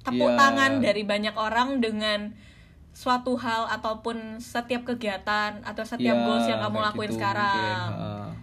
tepuk 0.00 0.32
Iya. 0.32 0.38
tangan 0.40 0.72
dari 0.80 1.04
banyak 1.04 1.36
orang 1.36 1.84
dengan 1.84 2.32
suatu 2.90 3.36
hal 3.36 3.70
ataupun 3.70 4.38
setiap 4.38 4.84
kegiatan 4.84 5.62
atau 5.62 5.84
setiap 5.84 6.12
Ya, 6.12 6.24
goals 6.24 6.44
yang 6.44 6.60
kamu 6.60 6.78
lakuin 6.82 7.08
gitu 7.08 7.16
sekarang. 7.16 7.86
mungkin. 7.88 8.38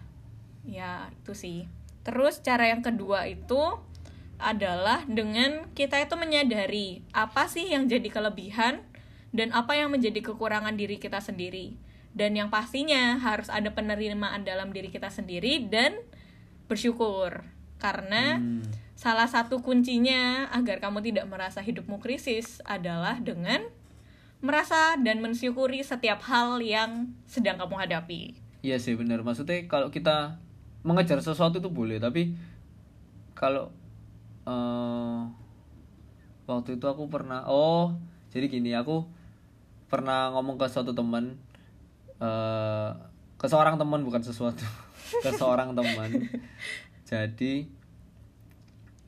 Ya, 0.68 0.94
itu 1.12 1.32
sih. 1.32 1.60
Terus 2.04 2.40
cara 2.40 2.68
yang 2.68 2.80
kedua 2.80 3.26
itu 3.26 3.62
adalah 4.38 5.02
dengan 5.06 5.66
kita 5.74 5.98
itu 5.98 6.14
menyadari 6.14 7.02
apa 7.10 7.48
sih 7.48 7.68
yang 7.68 7.86
jadi 7.86 8.06
kelebihan 8.08 8.86
dan 9.34 9.50
apa 9.52 9.74
yang 9.74 9.90
menjadi 9.90 10.22
kekurangan 10.24 10.74
diri 10.74 10.98
kita 10.98 11.20
sendiri. 11.20 11.76
dan 12.12 12.34
yang 12.34 12.50
pastinya 12.50 13.22
harus 13.22 13.46
ada 13.46 13.70
penerimaan 13.70 14.42
dalam 14.42 14.74
diri 14.74 14.90
kita 14.90 15.06
sendiri 15.06 15.70
dan 15.70 16.02
bersyukur 16.66 17.46
karena 17.78 18.42
Hmm. 18.42 18.66
salah 18.98 19.30
satu 19.30 19.62
kuncinya 19.62 20.50
agar 20.50 20.82
kamu 20.82 21.06
tidak 21.06 21.30
merasa 21.30 21.62
hidupmu 21.62 22.02
krisis 22.02 22.58
adalah 22.66 23.22
dengan 23.22 23.62
merasa 24.40 24.96
dan 25.02 25.20
mensyukuri 25.20 25.82
setiap 25.82 26.22
hal 26.30 26.62
yang 26.62 27.10
sedang 27.26 27.58
kamu 27.58 27.76
hadapi. 27.88 28.38
Iya 28.62 28.78
sih 28.78 28.94
benar. 28.94 29.26
Maksudnya 29.26 29.66
kalau 29.66 29.90
kita 29.90 30.38
mengejar 30.86 31.20
sesuatu 31.20 31.58
itu 31.58 31.70
boleh, 31.70 31.98
tapi 31.98 32.38
kalau 33.38 33.70
eh 34.48 35.22
waktu 36.48 36.80
itu 36.80 36.86
aku 36.88 37.12
pernah 37.12 37.44
oh 37.52 37.92
jadi 38.32 38.48
gini 38.48 38.72
aku 38.72 39.04
pernah 39.92 40.32
ngomong 40.32 40.56
ke 40.56 40.66
suatu 40.72 40.96
teman 40.96 41.36
eh 42.24 42.90
ke 43.38 43.46
seorang 43.46 43.76
teman 43.76 44.02
bukan 44.02 44.24
sesuatu 44.24 44.64
ke 45.24 45.30
seorang 45.36 45.76
teman 45.76 46.32
jadi 47.04 47.68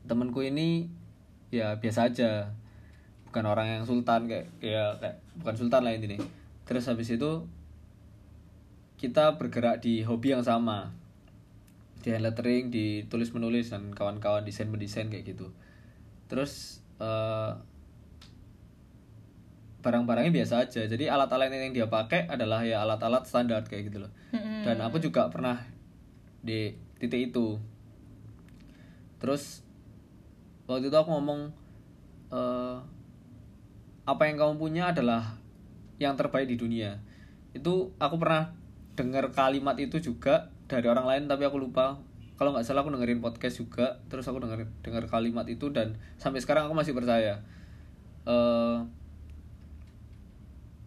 temanku 0.04 0.44
ini 0.44 0.92
ya 1.50 1.80
biasa 1.80 2.12
aja 2.12 2.52
bukan 3.30 3.46
orang 3.46 3.66
yang 3.78 3.82
sultan 3.86 4.26
kayak 4.26 4.50
ya 4.58 4.98
kayak 4.98 5.22
bukan 5.38 5.54
sultan 5.54 5.86
lah 5.86 5.94
ini 5.94 6.18
terus 6.66 6.90
habis 6.90 7.14
itu 7.14 7.46
kita 9.00 9.40
bergerak 9.40 9.80
di 9.80 10.04
hobi 10.04 10.36
yang 10.36 10.44
sama. 10.44 10.92
Di 12.04 12.12
hand 12.12 12.28
lettering 12.28 12.68
di 12.68 13.08
tulis 13.08 13.32
menulis 13.32 13.72
dan 13.72 13.96
kawan-kawan 13.96 14.44
desain 14.44 14.68
mendesain 14.68 15.08
kayak 15.08 15.32
gitu. 15.32 15.48
Terus 16.28 16.84
eh, 17.00 17.52
barang-barangnya 19.80 20.32
biasa 20.36 20.68
aja. 20.68 20.84
Jadi 20.84 21.08
alat-alat 21.08 21.48
yang 21.48 21.72
dia 21.72 21.88
pakai 21.88 22.28
adalah 22.28 22.60
ya 22.60 22.84
alat-alat 22.84 23.24
standar 23.24 23.64
kayak 23.64 23.88
gitu 23.88 24.04
loh. 24.04 24.12
Dan 24.68 24.84
aku 24.84 25.00
juga 25.00 25.32
pernah 25.32 25.56
di 26.44 26.76
titik 27.00 27.32
itu. 27.32 27.56
Terus 29.16 29.64
waktu 30.68 30.92
itu 30.92 30.96
aku 31.00 31.08
ngomong 31.08 31.48
eh, 32.36 32.76
apa 34.10 34.26
yang 34.26 34.42
kamu 34.42 34.58
punya 34.58 34.90
adalah 34.90 35.38
yang 36.02 36.18
terbaik 36.18 36.50
di 36.50 36.58
dunia. 36.58 36.98
Itu 37.54 37.94
aku 38.02 38.18
pernah 38.18 38.50
dengar 38.98 39.30
kalimat 39.30 39.78
itu 39.78 40.02
juga 40.02 40.50
dari 40.66 40.90
orang 40.90 41.06
lain 41.06 41.24
tapi 41.30 41.46
aku 41.46 41.62
lupa. 41.62 42.02
Kalau 42.34 42.50
nggak 42.50 42.66
salah 42.66 42.82
aku 42.82 42.90
dengerin 42.90 43.22
podcast 43.22 43.62
juga 43.62 44.02
terus 44.10 44.26
aku 44.26 44.42
denger 44.42 44.66
dengar 44.82 45.06
kalimat 45.06 45.46
itu 45.46 45.70
dan 45.70 45.94
sampai 46.18 46.42
sekarang 46.42 46.66
aku 46.66 46.74
masih 46.74 46.90
percaya. 46.90 47.46
Eh 48.26 48.78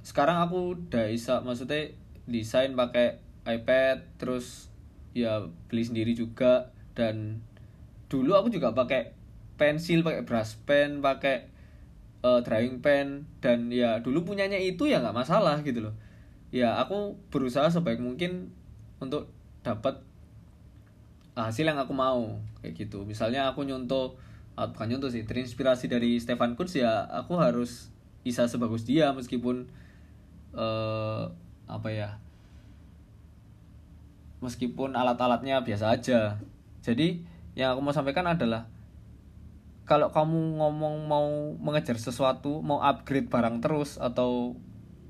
sekarang 0.04 0.44
aku 0.44 0.76
udah 0.76 1.08
bisa 1.08 1.40
maksudnya 1.40 1.96
desain 2.28 2.76
pakai 2.76 3.24
iPad 3.48 4.20
terus 4.20 4.68
ya 5.16 5.48
beli 5.72 5.84
sendiri 5.88 6.12
juga. 6.12 6.76
Dan 6.92 7.40
dulu 8.12 8.36
aku 8.36 8.52
juga 8.52 8.76
pakai 8.76 9.16
pensil 9.56 10.04
pakai 10.04 10.28
brush 10.28 10.60
pen 10.68 11.00
pakai 11.00 11.53
eh, 12.24 12.40
drawing 12.42 12.80
pen 12.80 13.28
dan 13.44 13.68
ya 13.70 14.00
dulu 14.00 14.34
punyanya 14.34 14.58
itu 14.58 14.88
ya 14.88 15.04
nggak 15.04 15.16
masalah 15.16 15.60
gitu 15.62 15.84
loh. 15.90 15.96
Ya 16.54 16.80
aku 16.80 17.20
berusaha 17.34 17.68
sebaik 17.68 18.00
mungkin 18.00 18.54
untuk 19.04 19.30
dapat 19.66 20.00
hasil 21.36 21.66
yang 21.66 21.78
aku 21.82 21.94
mau 21.94 22.40
kayak 22.62 22.88
gitu. 22.88 23.04
Misalnya 23.04 23.52
aku 23.52 23.68
nyontoh 23.68 24.16
ah, 24.56 24.70
bukan 24.70 24.96
nyontoh 24.96 25.10
sih 25.12 25.26
terinspirasi 25.28 25.90
dari 25.92 26.18
Stefan 26.22 26.56
Kunz 26.56 26.78
ya 26.78 27.06
aku 27.10 27.38
harus 27.38 27.92
bisa 28.24 28.48
sebagus 28.48 28.88
dia 28.88 29.12
meskipun 29.12 29.68
eh 30.54 31.24
apa 31.68 31.90
ya 31.90 32.22
meskipun 34.44 34.94
alat-alatnya 34.94 35.64
biasa 35.64 35.96
aja. 35.96 36.38
Jadi 36.84 37.24
yang 37.56 37.74
aku 37.74 37.82
mau 37.82 37.96
sampaikan 37.96 38.28
adalah 38.28 38.68
kalau 39.84 40.08
kamu 40.16 40.64
ngomong 40.64 40.96
mau 41.12 41.28
mengejar 41.60 42.00
sesuatu 42.00 42.64
mau 42.64 42.80
upgrade 42.80 43.28
barang 43.28 43.60
terus 43.60 44.00
atau 44.00 44.56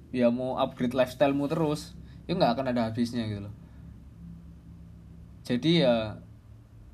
ya 0.09 0.33
mau 0.33 0.57
upgrade 0.57 0.97
lifestylemu 0.97 1.45
terus 1.45 1.93
itu 2.25 2.33
nggak 2.33 2.57
akan 2.57 2.65
ada 2.73 2.89
habisnya 2.89 3.29
gitu 3.29 3.45
loh. 3.49 3.55
Jadi 5.43 5.83
ya 5.85 6.17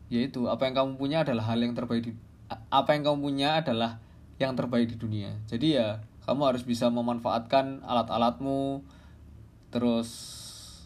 ya 0.10 0.20
itu 0.26 0.50
apa 0.50 0.66
yang 0.66 0.76
kamu 0.76 0.92
punya 0.98 1.18
adalah 1.22 1.54
hal 1.54 1.60
yang 1.62 1.78
terbaik 1.78 2.02
di 2.10 2.12
apa 2.50 2.98
yang 2.98 3.06
kamu 3.06 3.18
punya 3.22 3.50
adalah 3.62 4.02
yang 4.42 4.58
terbaik 4.58 4.92
di 4.92 4.98
dunia. 4.98 5.38
Jadi 5.48 5.78
ya 5.80 6.04
kamu 6.26 6.52
harus 6.52 6.64
bisa 6.66 6.92
memanfaatkan 6.92 7.86
alat-alatmu 7.86 8.84
terus 9.70 10.10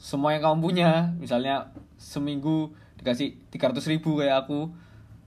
semua 0.04 0.36
yang 0.36 0.44
kamu 0.44 0.58
punya. 0.60 0.92
Misalnya 1.18 1.72
seminggu 1.98 2.76
dikasih 3.00 3.40
300 3.50 3.82
ribu 3.96 4.20
kayak 4.20 4.46
aku 4.46 4.83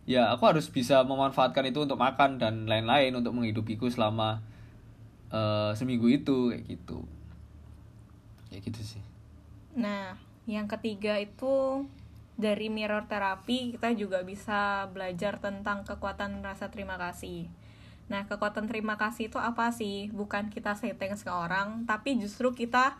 ya 0.06 0.30
aku 0.30 0.46
harus 0.46 0.70
bisa 0.70 1.02
memanfaatkan 1.02 1.66
itu 1.66 1.82
untuk 1.82 1.98
makan 1.98 2.38
dan 2.38 2.70
lain-lain 2.70 3.10
untuk 3.12 3.34
menghidupiku 3.34 3.90
selama 3.90 4.40
eh, 5.34 5.74
seminggu 5.74 6.06
itu 6.08 6.54
kayak 6.54 6.64
gitu 6.70 6.98
kayak 8.48 8.62
gitu 8.70 8.80
sih 8.96 9.02
Nah, 9.76 10.16
yang 10.48 10.64
ketiga 10.66 11.20
itu 11.20 11.84
dari 12.40 12.72
mirror 12.72 13.04
terapi 13.04 13.76
kita 13.76 13.92
juga 13.92 14.24
bisa 14.24 14.88
belajar 14.88 15.36
tentang 15.36 15.84
kekuatan 15.84 16.40
rasa 16.40 16.72
terima 16.72 16.96
kasih. 16.96 17.44
Nah, 18.08 18.24
kekuatan 18.24 18.64
terima 18.72 18.96
kasih 18.96 19.28
itu 19.28 19.36
apa 19.36 19.68
sih? 19.76 20.08
Bukan 20.16 20.48
kita 20.48 20.72
say 20.80 20.96
thanks 20.96 21.20
ke 21.20 21.28
orang, 21.28 21.84
tapi 21.84 22.16
justru 22.16 22.56
kita 22.56 22.96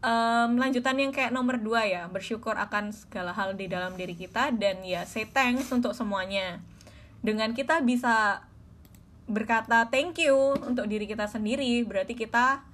em, 0.00 0.50
lanjutan 0.56 0.96
yang 0.96 1.12
kayak 1.12 1.32
nomor 1.32 1.60
dua 1.60 1.84
ya, 1.86 2.08
bersyukur 2.08 2.56
akan 2.56 2.92
segala 2.92 3.32
hal 3.32 3.56
di 3.56 3.68
dalam 3.68 3.96
diri 3.96 4.16
kita 4.16 4.52
dan 4.56 4.80
ya 4.84 5.04
say 5.04 5.24
thanks 5.28 5.70
untuk 5.70 5.92
semuanya. 5.92 6.60
Dengan 7.20 7.52
kita 7.52 7.84
bisa 7.84 8.44
berkata 9.30 9.86
thank 9.92 10.18
you 10.20 10.56
untuk 10.64 10.88
diri 10.88 11.06
kita 11.06 11.28
sendiri, 11.28 11.84
berarti 11.84 12.16
kita 12.16 12.64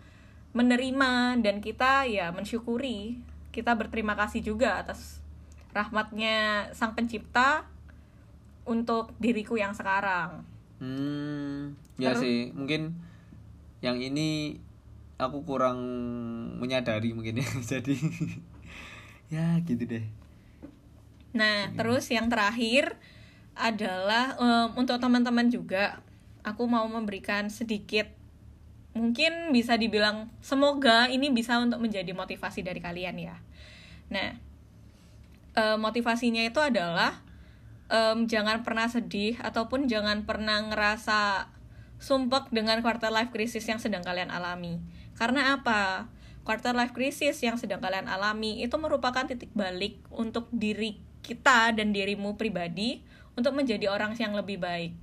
menerima 0.57 1.37
dan 1.45 1.61
kita 1.61 2.09
ya 2.09 2.33
mensyukuri 2.33 3.21
kita 3.53 3.77
berterima 3.77 4.17
kasih 4.17 4.41
juga 4.41 4.81
atas 4.81 5.21
rahmatnya 5.77 6.69
sang 6.73 6.97
pencipta 6.97 7.69
untuk 8.65 9.13
diriku 9.21 9.61
yang 9.61 9.77
sekarang 9.77 10.49
Hmm, 10.77 11.73
ya 11.97 12.13
Terus? 12.13 12.21
sih, 12.21 12.37
mungkin 12.53 12.93
yang 13.81 13.97
ini 13.97 14.61
aku 15.17 15.45
kurang 15.49 15.79
menyadari 16.61 17.13
mungkin 17.17 17.41
ya. 17.41 17.49
Jadi 17.77 17.97
ya 19.27 19.59
gitu 19.67 19.83
deh. 19.85 20.07
nah 21.35 21.69
terus 21.75 22.07
yang 22.09 22.31
terakhir 22.31 22.95
adalah 23.59 24.39
em, 24.39 24.69
untuk 24.79 24.97
teman-teman 25.03 25.51
juga 25.51 26.01
aku 26.47 26.65
mau 26.71 26.87
memberikan 26.87 27.51
sedikit 27.51 28.07
mungkin 28.97 29.53
bisa 29.53 29.77
dibilang 29.77 30.33
semoga 30.41 31.11
ini 31.13 31.29
bisa 31.29 31.61
untuk 31.61 31.83
menjadi 31.83 32.17
motivasi 32.17 32.65
dari 32.65 32.81
kalian 32.81 33.17
ya 33.19 33.37
nah 34.09 34.31
eh, 35.59 35.77
motivasinya 35.77 36.47
itu 36.47 36.63
adalah 36.63 37.21
em, 37.91 38.31
jangan 38.31 38.63
pernah 38.63 38.87
sedih 38.89 39.37
ataupun 39.43 39.91
jangan 39.91 40.25
pernah 40.25 40.63
ngerasa 40.71 41.51
sumpek 41.97 42.53
dengan 42.53 42.81
quarter 42.85 43.09
life 43.09 43.33
crisis 43.33 43.65
yang 43.65 43.81
sedang 43.81 44.05
kalian 44.05 44.29
alami. 44.29 44.77
Karena 45.17 45.57
apa? 45.57 46.13
Quarter 46.47 46.79
life 46.79 46.95
crisis 46.95 47.43
yang 47.43 47.59
sedang 47.59 47.83
kalian 47.83 48.07
alami 48.07 48.63
itu 48.63 48.77
merupakan 48.79 49.27
titik 49.27 49.51
balik 49.51 49.99
untuk 50.15 50.47
diri 50.55 51.03
kita 51.27 51.75
dan 51.75 51.91
dirimu 51.91 52.39
pribadi 52.39 53.03
untuk 53.35 53.53
menjadi 53.59 53.91
orang 53.91 54.15
yang 54.15 54.37
lebih 54.39 54.63
baik. 54.63 54.95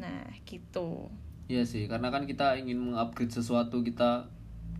Nah, 0.00 0.24
gitu. 0.48 1.12
Iya 1.46 1.68
sih, 1.68 1.86
karena 1.86 2.08
kan 2.08 2.24
kita 2.24 2.56
ingin 2.56 2.80
mengupgrade 2.80 3.30
sesuatu, 3.30 3.84
kita 3.84 4.32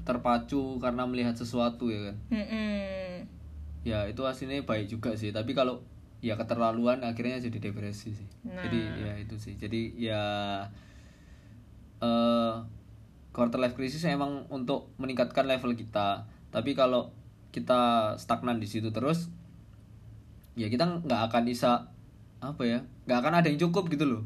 terpacu 0.06 0.78
karena 0.78 1.04
melihat 1.04 1.36
sesuatu 1.36 1.90
ya 1.92 2.10
kan. 2.10 2.16
Mm-mm. 2.32 3.26
Ya 3.84 4.06
itu 4.08 4.22
aslinya 4.24 4.62
baik 4.64 4.90
juga 4.90 5.14
sih, 5.14 5.30
tapi 5.30 5.52
kalau 5.52 5.84
ya 6.24 6.34
keterlaluan 6.34 7.04
akhirnya 7.04 7.38
jadi 7.38 7.70
depresi 7.70 8.16
sih. 8.16 8.30
Nah. 8.48 8.64
Jadi 8.66 8.80
ya 9.04 9.12
itu 9.20 9.36
sih. 9.36 9.54
Jadi 9.60 9.94
ya 9.98 10.24
eh 12.00 12.54
quarter 13.36 13.60
life 13.60 13.76
crisis 13.76 14.00
emang 14.08 14.48
untuk 14.48 14.88
meningkatkan 14.96 15.44
level 15.44 15.76
kita. 15.76 16.24
Tapi 16.48 16.72
kalau 16.72 17.12
kita 17.52 18.16
stagnan 18.16 18.56
di 18.56 18.64
situ 18.64 18.88
terus 18.88 19.28
ya 20.56 20.72
kita 20.72 21.04
nggak 21.04 21.20
akan 21.28 21.44
bisa 21.44 21.92
apa 22.40 22.64
ya 22.64 22.78
nggak 23.04 23.18
akan 23.20 23.32
ada 23.44 23.52
yang 23.52 23.60
cukup 23.60 23.92
gitu 23.92 24.08
loh. 24.08 24.22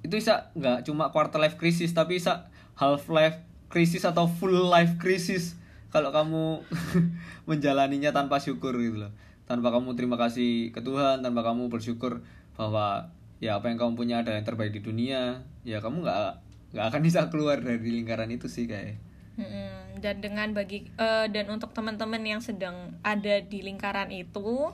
Itu 0.00 0.16
bisa 0.16 0.48
nggak 0.56 0.88
cuma 0.88 1.12
quarter 1.12 1.36
life 1.36 1.60
crisis 1.60 1.92
tapi 1.92 2.16
bisa 2.16 2.48
half 2.80 3.04
life 3.12 3.36
crisis 3.68 4.08
atau 4.08 4.24
full 4.24 4.72
life 4.72 4.96
crisis. 4.96 5.60
Kalau 5.92 6.08
kamu 6.16 6.64
menjalaninya 7.52 8.16
tanpa 8.16 8.40
syukur 8.40 8.72
gitu 8.80 9.04
loh. 9.04 9.12
Tanpa 9.44 9.76
kamu 9.76 9.92
terima 9.92 10.16
kasih 10.16 10.72
ke 10.72 10.80
Tuhan 10.80 11.20
tanpa 11.20 11.44
kamu 11.44 11.68
bersyukur 11.68 12.24
bahwa 12.56 13.12
ya 13.44 13.60
apa 13.60 13.68
yang 13.68 13.76
kamu 13.76 13.92
punya 13.92 14.24
ada 14.24 14.32
yang 14.32 14.48
terbaik 14.48 14.72
di 14.72 14.80
dunia 14.80 15.44
ya 15.68 15.84
kamu 15.84 16.08
nggak 16.08 16.45
nggak 16.76 16.92
akan 16.92 17.00
bisa 17.00 17.32
keluar 17.32 17.64
dari 17.64 17.80
lingkaran 17.80 18.28
itu 18.28 18.52
sih 18.52 18.68
kayak 18.68 19.00
Mm-mm. 19.40 20.00
dan 20.04 20.20
dengan 20.20 20.52
bagi 20.52 20.92
eh, 20.92 21.26
dan 21.32 21.48
untuk 21.48 21.72
teman-teman 21.72 22.20
yang 22.20 22.44
sedang 22.44 22.92
ada 23.00 23.40
di 23.40 23.64
lingkaran 23.64 24.12
itu 24.12 24.68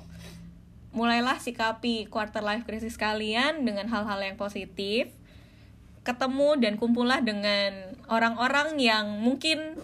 mulailah 0.91 1.39
sikapi 1.39 2.11
quarter 2.11 2.43
life 2.43 2.67
crisis 2.67 2.99
kalian 2.99 3.63
dengan 3.63 3.87
hal-hal 3.87 4.19
yang 4.19 4.35
positif 4.35 5.15
ketemu 6.03 6.59
dan 6.59 6.75
kumpullah 6.75 7.23
dengan 7.23 7.95
orang-orang 8.11 8.83
yang 8.83 9.23
mungkin 9.23 9.79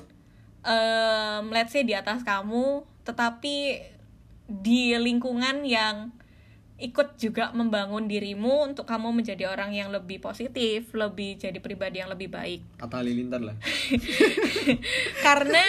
um, 0.66 1.54
let's 1.54 1.70
say 1.70 1.86
di 1.86 1.94
atas 1.94 2.26
kamu 2.26 2.82
tetapi 3.06 3.78
di 4.50 4.98
lingkungan 4.98 5.62
yang 5.62 6.10
ikut 6.78 7.18
juga 7.18 7.50
membangun 7.50 8.06
dirimu 8.06 8.70
untuk 8.70 8.86
kamu 8.86 9.10
menjadi 9.10 9.50
orang 9.50 9.74
yang 9.74 9.90
lebih 9.90 10.22
positif, 10.22 10.94
lebih 10.94 11.34
jadi 11.34 11.58
pribadi 11.58 11.98
yang 11.98 12.06
lebih 12.06 12.30
baik. 12.30 12.62
Atta 12.82 13.02
Halilintar 13.02 13.42
lah. 13.42 13.58
Karena 15.26 15.64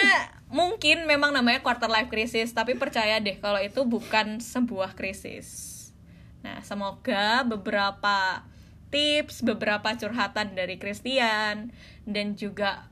mungkin 0.46 1.10
memang 1.10 1.34
namanya 1.34 1.66
quarter 1.66 1.90
life 1.90 2.06
crisis, 2.06 2.54
tapi 2.54 2.78
percaya 2.78 3.18
deh 3.18 3.42
kalau 3.42 3.58
itu 3.58 3.82
bukan 3.82 4.38
sebuah 4.38 4.94
krisis. 4.94 5.78
Nah, 6.46 6.62
semoga 6.62 7.42
beberapa 7.42 8.46
tips, 8.94 9.42
beberapa 9.42 9.90
curhatan 9.98 10.54
dari 10.54 10.78
Christian 10.78 11.74
dan 12.06 12.38
juga 12.38 12.86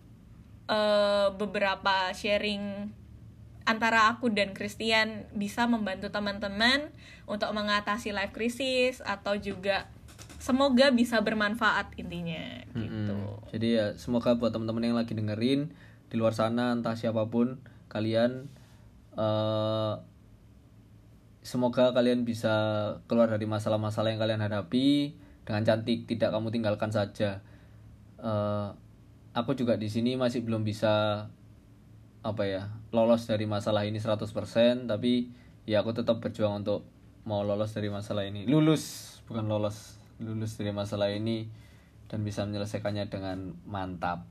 uh, 0.66 1.31
beberapa 1.38 2.11
sharing 2.14 2.90
antara 3.68 4.09
aku 4.09 4.33
dan 4.33 4.57
Christian 4.57 5.28
bisa 5.37 5.68
membantu 5.68 6.09
teman-teman 6.09 6.88
untuk 7.28 7.52
mengatasi 7.52 8.10
life 8.16 8.32
crisis 8.32 9.04
atau 9.04 9.36
juga 9.36 9.86
semoga 10.40 10.88
bisa 10.88 11.20
bermanfaat 11.20 11.92
intinya 12.00 12.64
gitu. 12.72 13.12
Hmm, 13.12 13.36
jadi 13.52 13.68
ya 13.68 13.86
semoga 14.00 14.38
buat 14.38 14.54
teman-teman 14.54 14.88
yang 14.88 14.96
lagi 14.96 15.12
dengerin 15.12 15.68
di 16.08 16.16
luar 16.16 16.32
sana 16.32 16.72
entah 16.72 16.96
siapa 16.96 17.28
pun 17.28 17.60
kalian 17.92 18.48
uh, 19.18 20.00
semoga 21.44 21.92
kalian 21.92 22.24
bisa 22.24 22.54
keluar 23.10 23.28
dari 23.28 23.44
masalah-masalah 23.44 24.14
yang 24.14 24.20
kalian 24.22 24.40
hadapi 24.40 25.16
dengan 25.44 25.62
cantik 25.64 26.08
tidak 26.08 26.32
kamu 26.32 26.48
tinggalkan 26.52 26.92
saja. 26.92 27.44
Uh, 28.18 28.72
aku 29.36 29.54
juga 29.54 29.76
di 29.76 29.88
sini 29.88 30.16
masih 30.16 30.42
belum 30.42 30.64
bisa 30.64 31.26
apa 32.18 32.42
ya 32.44 32.68
lolos 32.90 33.30
dari 33.30 33.46
masalah 33.46 33.86
ini 33.86 34.02
100% 34.02 34.26
tapi 34.90 35.30
ya 35.64 35.86
aku 35.86 35.94
tetap 35.94 36.18
berjuang 36.18 36.66
untuk 36.66 36.82
mau 37.28 37.44
lolos 37.44 37.76
dari 37.76 37.92
masalah 37.92 38.24
ini. 38.24 38.48
Lulus 38.48 39.20
bukan 39.28 39.44
lolos. 39.44 40.00
Lulus 40.16 40.56
dari 40.56 40.72
masalah 40.72 41.12
ini 41.12 41.44
dan 42.08 42.24
bisa 42.24 42.48
menyelesaikannya 42.48 43.12
dengan 43.12 43.52
mantap. 43.68 44.24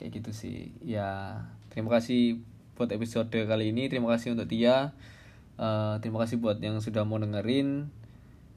Kayak 0.00 0.24
gitu 0.24 0.30
sih. 0.32 0.72
Ya 0.80 1.44
terima 1.68 1.92
kasih 1.92 2.40
buat 2.80 2.88
episode 2.88 3.28
kali 3.28 3.76
ini. 3.76 3.92
Terima 3.92 4.08
kasih 4.08 4.32
untuk 4.32 4.48
Tia. 4.48 4.96
Uh, 5.60 6.00
terima 6.00 6.24
kasih 6.24 6.40
buat 6.40 6.56
yang 6.64 6.80
sudah 6.80 7.04
mau 7.04 7.20
dengerin. 7.20 7.92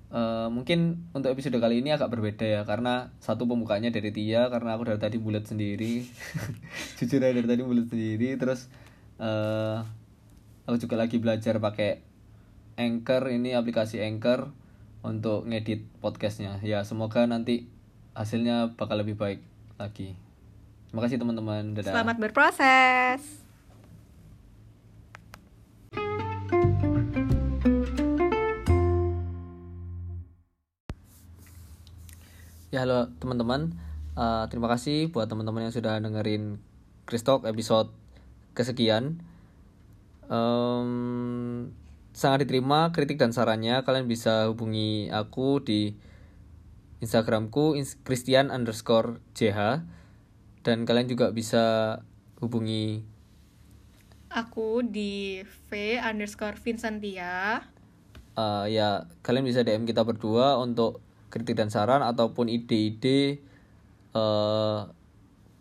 Uh, 0.09 0.49
mungkin 0.49 1.05
untuk 1.13 1.29
episode 1.29 1.53
kali 1.61 1.85
ini 1.85 1.93
agak 1.93 2.09
berbeda 2.09 2.41
ya 2.41 2.61
karena 2.65 3.13
satu 3.21 3.45
pembukanya 3.45 3.93
dari 3.93 4.09
Tia 4.09 4.49
karena 4.49 4.73
aku 4.79 4.87
dari 4.87 4.99
tadi 5.03 5.19
bulat 5.19 5.43
sendiri. 5.45 6.07
Jujur 6.97 7.19
aja 7.19 7.35
dari 7.35 7.47
tadi 7.47 7.61
bulat 7.61 7.91
sendiri. 7.91 8.39
Terus 8.39 8.71
uh, 9.19 9.83
aku 10.65 10.79
juga 10.79 10.95
lagi 10.95 11.19
belajar 11.19 11.59
pakai 11.59 12.08
Anchor 12.79 13.27
ini 13.27 13.51
aplikasi 13.51 13.99
Anchor 13.99 14.55
untuk 15.03 15.43
ngedit 15.43 15.83
podcastnya. 15.99 16.63
Ya 16.63 16.87
semoga 16.87 17.27
nanti 17.27 17.67
hasilnya 18.15 18.79
bakal 18.79 19.03
lebih 19.03 19.19
baik 19.19 19.43
lagi. 19.75 20.15
Terima 20.87 21.03
kasih 21.03 21.19
teman-teman. 21.19 21.75
Dadah. 21.75 21.91
Selamat 21.91 22.17
berproses. 22.23 23.21
Ya 32.69 32.85
halo 32.85 33.09
teman-teman, 33.17 33.73
uh, 34.13 34.45
terima 34.47 34.69
kasih 34.69 35.09
buat 35.09 35.25
teman-teman 35.25 35.67
yang 35.67 35.73
sudah 35.73 35.97
dengerin 35.99 36.61
Kristok 37.09 37.43
episode 37.49 37.91
kesekian. 38.53 39.25
Um, 40.29 41.73
sangat 42.19 42.43
diterima 42.43 42.91
kritik 42.91 43.15
dan 43.15 43.31
sarannya. 43.31 43.79
Kalian 43.87 44.11
bisa 44.11 44.51
hubungi 44.51 45.07
aku 45.07 45.63
di 45.63 45.95
Instagramku 46.99 47.79
Christian 48.03 48.51
underscore 48.51 49.23
JH 49.31 49.87
dan 50.67 50.83
kalian 50.83 51.07
juga 51.07 51.31
bisa 51.31 51.95
hubungi 52.43 53.07
aku 54.27 54.83
di 54.83 55.39
V 55.71 55.95
underscore 55.95 56.59
Vincentia. 56.59 57.63
Uh, 58.35 58.67
ya 58.67 59.07
kalian 59.23 59.47
bisa 59.47 59.63
DM 59.63 59.87
kita 59.87 60.03
berdua 60.03 60.59
untuk 60.59 60.99
kritik 61.31 61.55
dan 61.55 61.71
saran 61.71 62.03
ataupun 62.03 62.51
ide-ide 62.51 63.39
uh, 64.11 64.91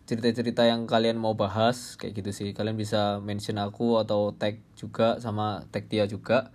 cerita-cerita 0.09 0.65
yang 0.65 0.89
kalian 0.89 1.21
mau 1.21 1.37
bahas 1.37 1.93
kayak 2.01 2.17
gitu 2.17 2.31
sih. 2.33 2.49
Kalian 2.57 2.73
bisa 2.73 3.21
mention 3.21 3.61
aku 3.61 4.01
atau 4.01 4.33
tag 4.33 4.57
juga 4.73 5.21
sama 5.21 5.69
tag 5.69 5.85
dia 5.85 6.09
juga. 6.09 6.49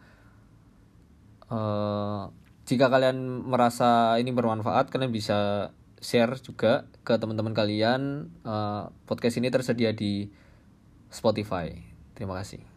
Uh, 1.46 2.34
jika 2.66 2.90
kalian 2.90 3.46
merasa 3.46 4.18
ini 4.18 4.34
bermanfaat 4.34 4.90
kalian 4.90 5.14
bisa 5.14 5.70
share 6.02 6.34
juga 6.42 6.90
ke 7.06 7.14
teman-teman 7.14 7.54
kalian. 7.54 8.34
Uh, 8.42 8.90
podcast 9.06 9.38
ini 9.38 9.54
tersedia 9.54 9.94
di 9.94 10.34
Spotify. 11.14 11.70
Terima 12.18 12.34
kasih 12.42 12.73